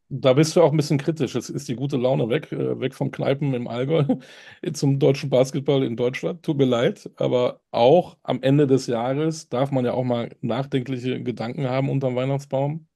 [0.10, 1.36] Da bist du auch ein bisschen kritisch.
[1.36, 4.06] Jetzt ist die gute Laune weg, äh, weg vom Kneipen im Allgäu
[4.74, 6.44] zum deutschen Basketball in Deutschland.
[6.44, 11.22] Tut mir leid, aber auch am Ende des Jahres darf man ja auch mal nachdenkliche
[11.22, 12.88] Gedanken haben unterm Weihnachtsbaum.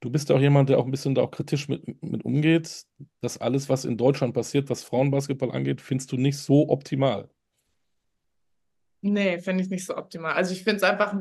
[0.00, 2.86] Du bist ja auch jemand, der auch ein bisschen da auch kritisch mit, mit umgeht.
[3.20, 7.28] dass alles, was in Deutschland passiert, was Frauenbasketball angeht, findest du nicht so optimal.
[9.00, 10.34] Nee, finde ich nicht so optimal.
[10.34, 11.14] Also ich finde es einfach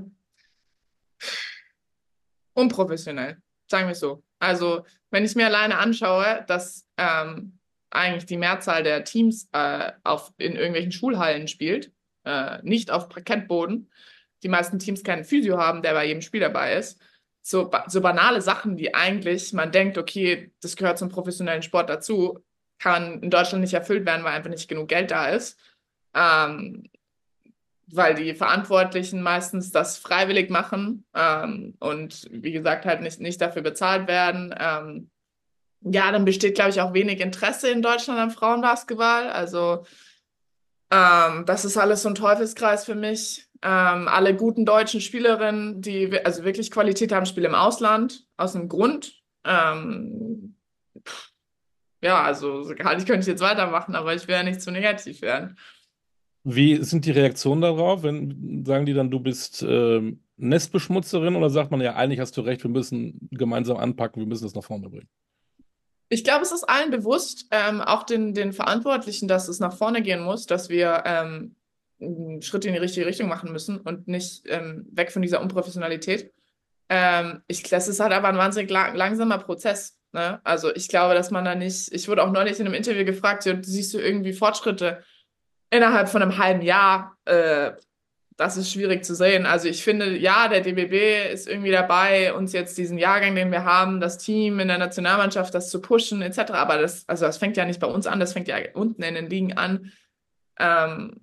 [2.53, 4.23] unprofessionell, sagen wir es so.
[4.39, 7.57] Also wenn ich mir alleine anschaue, dass ähm,
[7.89, 11.91] eigentlich die Mehrzahl der Teams äh, auf, in irgendwelchen Schulhallen spielt,
[12.25, 13.89] äh, nicht auf Parkettboden,
[14.43, 16.99] die meisten Teams keinen Physio haben, der bei jedem Spiel dabei ist,
[17.41, 22.39] so, so banale Sachen, die eigentlich man denkt, okay, das gehört zum professionellen Sport dazu,
[22.79, 25.59] kann in Deutschland nicht erfüllt werden, weil einfach nicht genug Geld da ist.
[26.13, 26.89] Ähm,
[27.87, 33.61] weil die Verantwortlichen meistens das freiwillig machen ähm, und wie gesagt halt nicht, nicht dafür
[33.61, 34.53] bezahlt werden.
[34.57, 35.09] Ähm,
[35.81, 39.29] ja, dann besteht, glaube ich, auch wenig Interesse in Deutschland am Frauenbasketball.
[39.29, 39.85] Also
[40.91, 43.47] ähm, das ist alles so ein Teufelskreis für mich.
[43.61, 48.67] Ähm, alle guten deutschen Spielerinnen, die also wirklich Qualität haben, spielen im Ausland, aus einem
[48.67, 49.13] Grund.
[49.43, 50.55] Ähm,
[52.01, 55.57] ja, also ich könnte jetzt weitermachen, aber ich will ja nicht zu negativ werden.
[56.47, 58.03] Wie sind die Reaktionen darauf?
[58.03, 62.41] Wenn, sagen die dann, du bist ähm, Nestbeschmutzerin oder sagt man ja, eigentlich hast du
[62.41, 65.09] recht, wir müssen gemeinsam anpacken, wir müssen das nach vorne bringen?
[66.09, 70.03] Ich glaube, es ist allen bewusst, ähm, auch den, den Verantwortlichen, dass es nach vorne
[70.03, 71.55] gehen muss, dass wir ähm,
[72.41, 76.31] Schritte in die richtige Richtung machen müssen und nicht ähm, weg von dieser Unprofessionalität.
[76.89, 79.97] Ähm, ich, das ist halt aber ein wahnsinnig lang, langsamer Prozess.
[80.11, 80.39] Ne?
[80.43, 83.49] Also ich glaube, dass man da nicht, ich wurde auch neulich in einem Interview gefragt,
[83.63, 85.03] siehst du irgendwie Fortschritte?
[85.75, 87.71] Innerhalb von einem halben Jahr, äh,
[88.37, 89.45] das ist schwierig zu sehen.
[89.45, 93.63] Also ich finde, ja, der DBB ist irgendwie dabei, uns jetzt diesen Jahrgang, den wir
[93.63, 96.51] haben, das Team in der Nationalmannschaft, das zu pushen etc.
[96.51, 99.15] Aber das, also das fängt ja nicht bei uns an, das fängt ja unten in
[99.15, 99.91] den Ligen an,
[100.59, 101.21] ähm,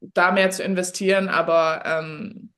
[0.00, 1.28] da mehr zu investieren.
[1.28, 2.50] Aber ähm,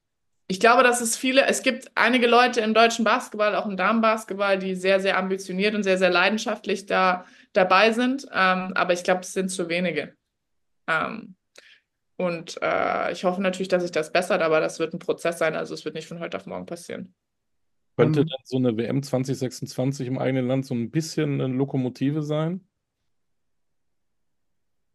[0.49, 4.59] ich glaube, dass es viele, es gibt einige Leute im deutschen Basketball, auch im Damenbasketball,
[4.59, 7.25] die sehr, sehr ambitioniert und sehr, sehr leidenschaftlich da
[7.55, 8.27] dabei sind.
[8.33, 10.16] Ähm, aber ich glaube, es sind zu wenige.
[10.87, 11.37] Ähm,
[12.17, 15.55] und äh, ich hoffe natürlich, dass sich das bessert, aber das wird ein Prozess sein.
[15.55, 17.15] Also es wird nicht von heute auf morgen passieren.
[17.97, 18.27] Könnte mhm.
[18.27, 22.67] denn so eine WM 2026 im eigenen Land so ein bisschen eine Lokomotive sein?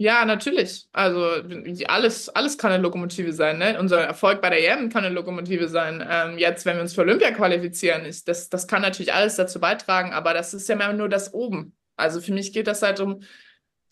[0.01, 0.87] Ja, natürlich.
[0.93, 1.43] Also
[1.87, 3.59] alles, alles kann eine Lokomotive sein.
[3.59, 3.77] Ne?
[3.79, 6.03] Unser Erfolg bei der EM kann eine Lokomotive sein.
[6.09, 9.59] Ähm, jetzt, wenn wir uns für Olympia qualifizieren, ist das, das kann natürlich alles dazu
[9.59, 11.75] beitragen, aber das ist ja immer nur das oben.
[11.97, 13.21] Also für mich geht das halt um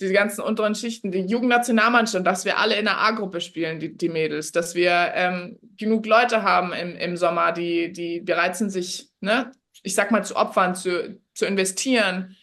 [0.02, 4.10] die ganzen unteren Schichten, die Jugendnationalmannschaft, dass wir alle in der A-Gruppe spielen, die, die
[4.10, 9.10] Mädels, dass wir ähm, genug Leute haben im, im Sommer, die, die bereit sind, sich,
[9.20, 9.52] ne,
[9.84, 12.36] ich sag mal, zu opfern, zu, zu investieren,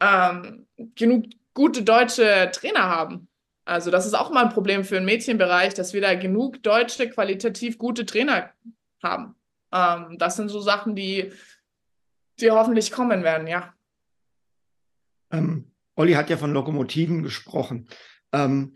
[0.00, 3.28] ähm, genug gute deutsche Trainer haben.
[3.66, 7.08] Also das ist auch mal ein Problem für den Mädchenbereich, dass wir da genug deutsche,
[7.08, 8.50] qualitativ gute Trainer
[9.02, 9.34] haben.
[9.72, 11.32] Ähm, das sind so Sachen, die,
[12.40, 13.74] die hoffentlich kommen werden, ja.
[15.30, 17.88] Ähm, Olli hat ja von Lokomotiven gesprochen.
[18.32, 18.74] Ähm,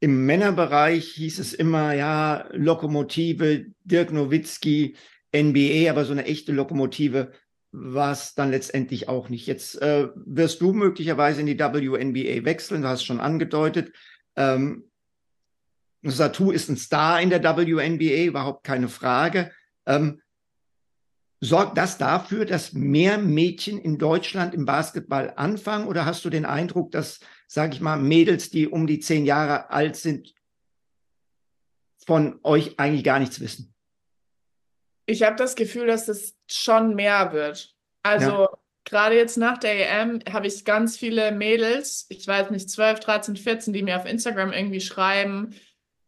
[0.00, 4.96] Im Männerbereich hieß es immer, ja, Lokomotive, Dirk Nowitzki,
[5.34, 7.32] NBA, aber so eine echte Lokomotive
[7.70, 9.46] war es dann letztendlich auch nicht.
[9.46, 13.92] Jetzt äh, wirst du möglicherweise in die WNBA wechseln, du hast schon angedeutet.
[14.36, 14.84] Ähm,
[16.02, 19.50] Satu ist ein Star in der WNBA, überhaupt keine Frage.
[19.84, 20.20] Ähm,
[21.40, 25.86] sorgt das dafür, dass mehr Mädchen in Deutschland im Basketball anfangen?
[25.86, 29.70] Oder hast du den Eindruck, dass, sage ich mal, Mädels, die um die zehn Jahre
[29.70, 30.34] alt sind,
[32.04, 33.74] von euch eigentlich gar nichts wissen?
[35.06, 37.74] Ich habe das Gefühl, dass es schon mehr wird.
[38.02, 38.58] Also ja.
[38.84, 43.36] gerade jetzt nach der EM habe ich ganz viele Mädels, ich weiß nicht, 12, 13,
[43.36, 45.54] 14, die mir auf Instagram irgendwie schreiben,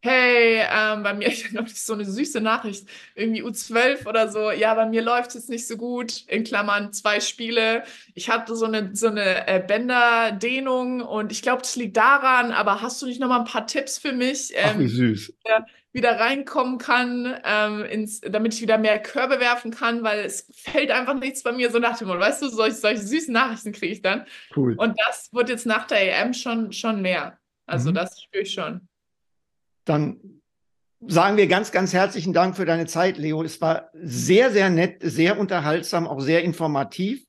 [0.01, 4.75] hey, ähm, bei mir, ich noch so eine süße Nachricht, irgendwie U12 oder so, ja,
[4.75, 7.85] bei mir läuft es nicht so gut, in Klammern zwei Spiele.
[8.15, 12.83] Ich hatte so eine, so eine äh, Bänderdehnung und ich glaube, das liegt daran, aber
[12.83, 14.53] hast du nicht noch mal ein paar Tipps für mich?
[14.55, 15.35] Ähm, Ach, wie süß.
[15.47, 20.47] Ja, wieder reinkommen kann, ähm, ins, damit ich wieder mehr Körbe werfen kann, weil es
[20.55, 22.21] fällt einfach nichts bei mir so nach dem Motto.
[22.21, 24.25] Weißt du, solche, solche süßen Nachrichten kriege ich dann.
[24.55, 24.75] Cool.
[24.77, 27.39] Und das wird jetzt nach der EM schon, schon mehr.
[27.67, 27.95] Also mhm.
[27.95, 28.89] das spüre ich schon.
[29.85, 30.41] Dann
[31.07, 33.43] sagen wir ganz, ganz herzlichen Dank für deine Zeit, Leo.
[33.43, 37.27] Es war sehr, sehr nett, sehr unterhaltsam, auch sehr informativ.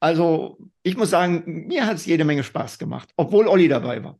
[0.00, 4.18] Also ich muss sagen, mir hat es jede Menge Spaß gemacht, obwohl Olli dabei war.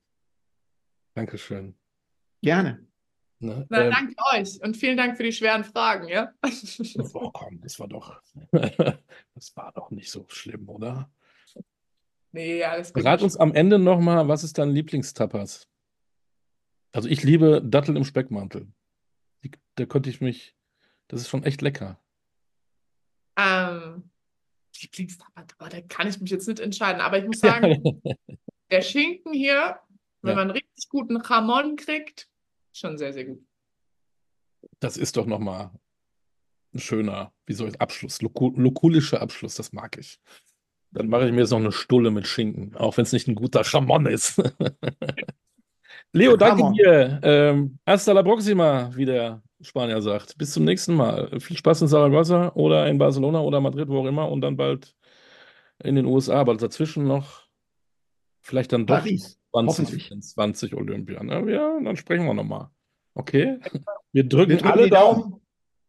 [1.15, 1.75] Dankeschön.
[2.43, 2.87] Gerne.
[3.43, 3.67] Ne?
[3.71, 6.31] Na, ähm, danke euch und vielen Dank für die schweren Fragen, ja?
[7.15, 8.21] oh, komm, das war doch,
[8.53, 11.11] das war doch nicht so schlimm, oder?
[12.33, 13.05] Nee, alles gut.
[13.05, 15.67] Rat uns am Ende nochmal, was ist dein Lieblingstapas?
[16.93, 18.69] Also ich liebe Dattel im Speckmantel.
[19.77, 20.55] Da könnte ich mich,
[21.09, 21.99] das ist schon echt lecker.
[23.37, 24.11] Ähm,
[24.81, 28.03] Lieblingstapas, da kann ich mich jetzt nicht entscheiden, aber ich muss sagen,
[28.71, 29.79] der Schinken hier,
[30.23, 30.37] wenn ja.
[30.37, 32.29] man richtig guten Ramon kriegt,
[32.73, 33.43] schon sehr, sehr gut.
[34.81, 35.71] Das ist doch nochmal
[36.75, 40.21] ein schöner, wie soll ich, Abschluss, lokulischer Abschluss, das mag ich.
[40.93, 43.37] Dann mache ich mir jetzt noch eine Stulle mit Schinken, auch wenn es nicht ein
[43.37, 44.43] guter Chamon ist.
[46.13, 47.21] Leo, danke dir.
[47.23, 50.37] Ähm, hasta la próxima, wie der Spanier sagt.
[50.39, 51.39] Bis zum nächsten Mal.
[51.41, 54.95] Viel Spaß in Saragossa oder in Barcelona oder Madrid, wo auch immer, und dann bald
[55.83, 57.43] in den USA, aber dazwischen noch
[58.41, 59.39] vielleicht dann doch Paris.
[59.53, 61.23] 2024 Olympia.
[61.23, 61.53] Ne?
[61.53, 62.69] Ja, dann sprechen wir nochmal.
[63.15, 63.59] Okay?
[64.13, 65.23] Wir drücken, wir drücken alle Daumen.
[65.23, 65.41] Daumen.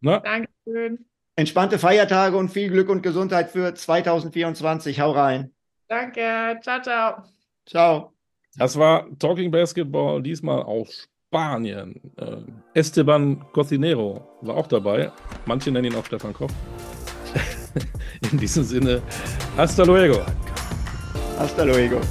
[0.02, 0.22] Ne?
[0.24, 1.06] Dankeschön.
[1.36, 5.00] Entspannte Feiertage und viel Glück und Gesundheit für 2024.
[5.00, 5.54] Hau rein.
[5.88, 6.60] Danke.
[6.62, 7.24] Ciao, ciao.
[7.66, 8.21] Ciao.
[8.58, 11.96] Das war Talking Basketball, diesmal aus Spanien.
[12.18, 12.38] Äh,
[12.74, 15.12] Esteban Cocinero war auch dabei.
[15.46, 16.52] Manche nennen ihn auch Stefan Koch.
[18.32, 19.02] In diesem Sinne,
[19.56, 20.20] hasta luego.
[21.38, 22.02] Hasta luego.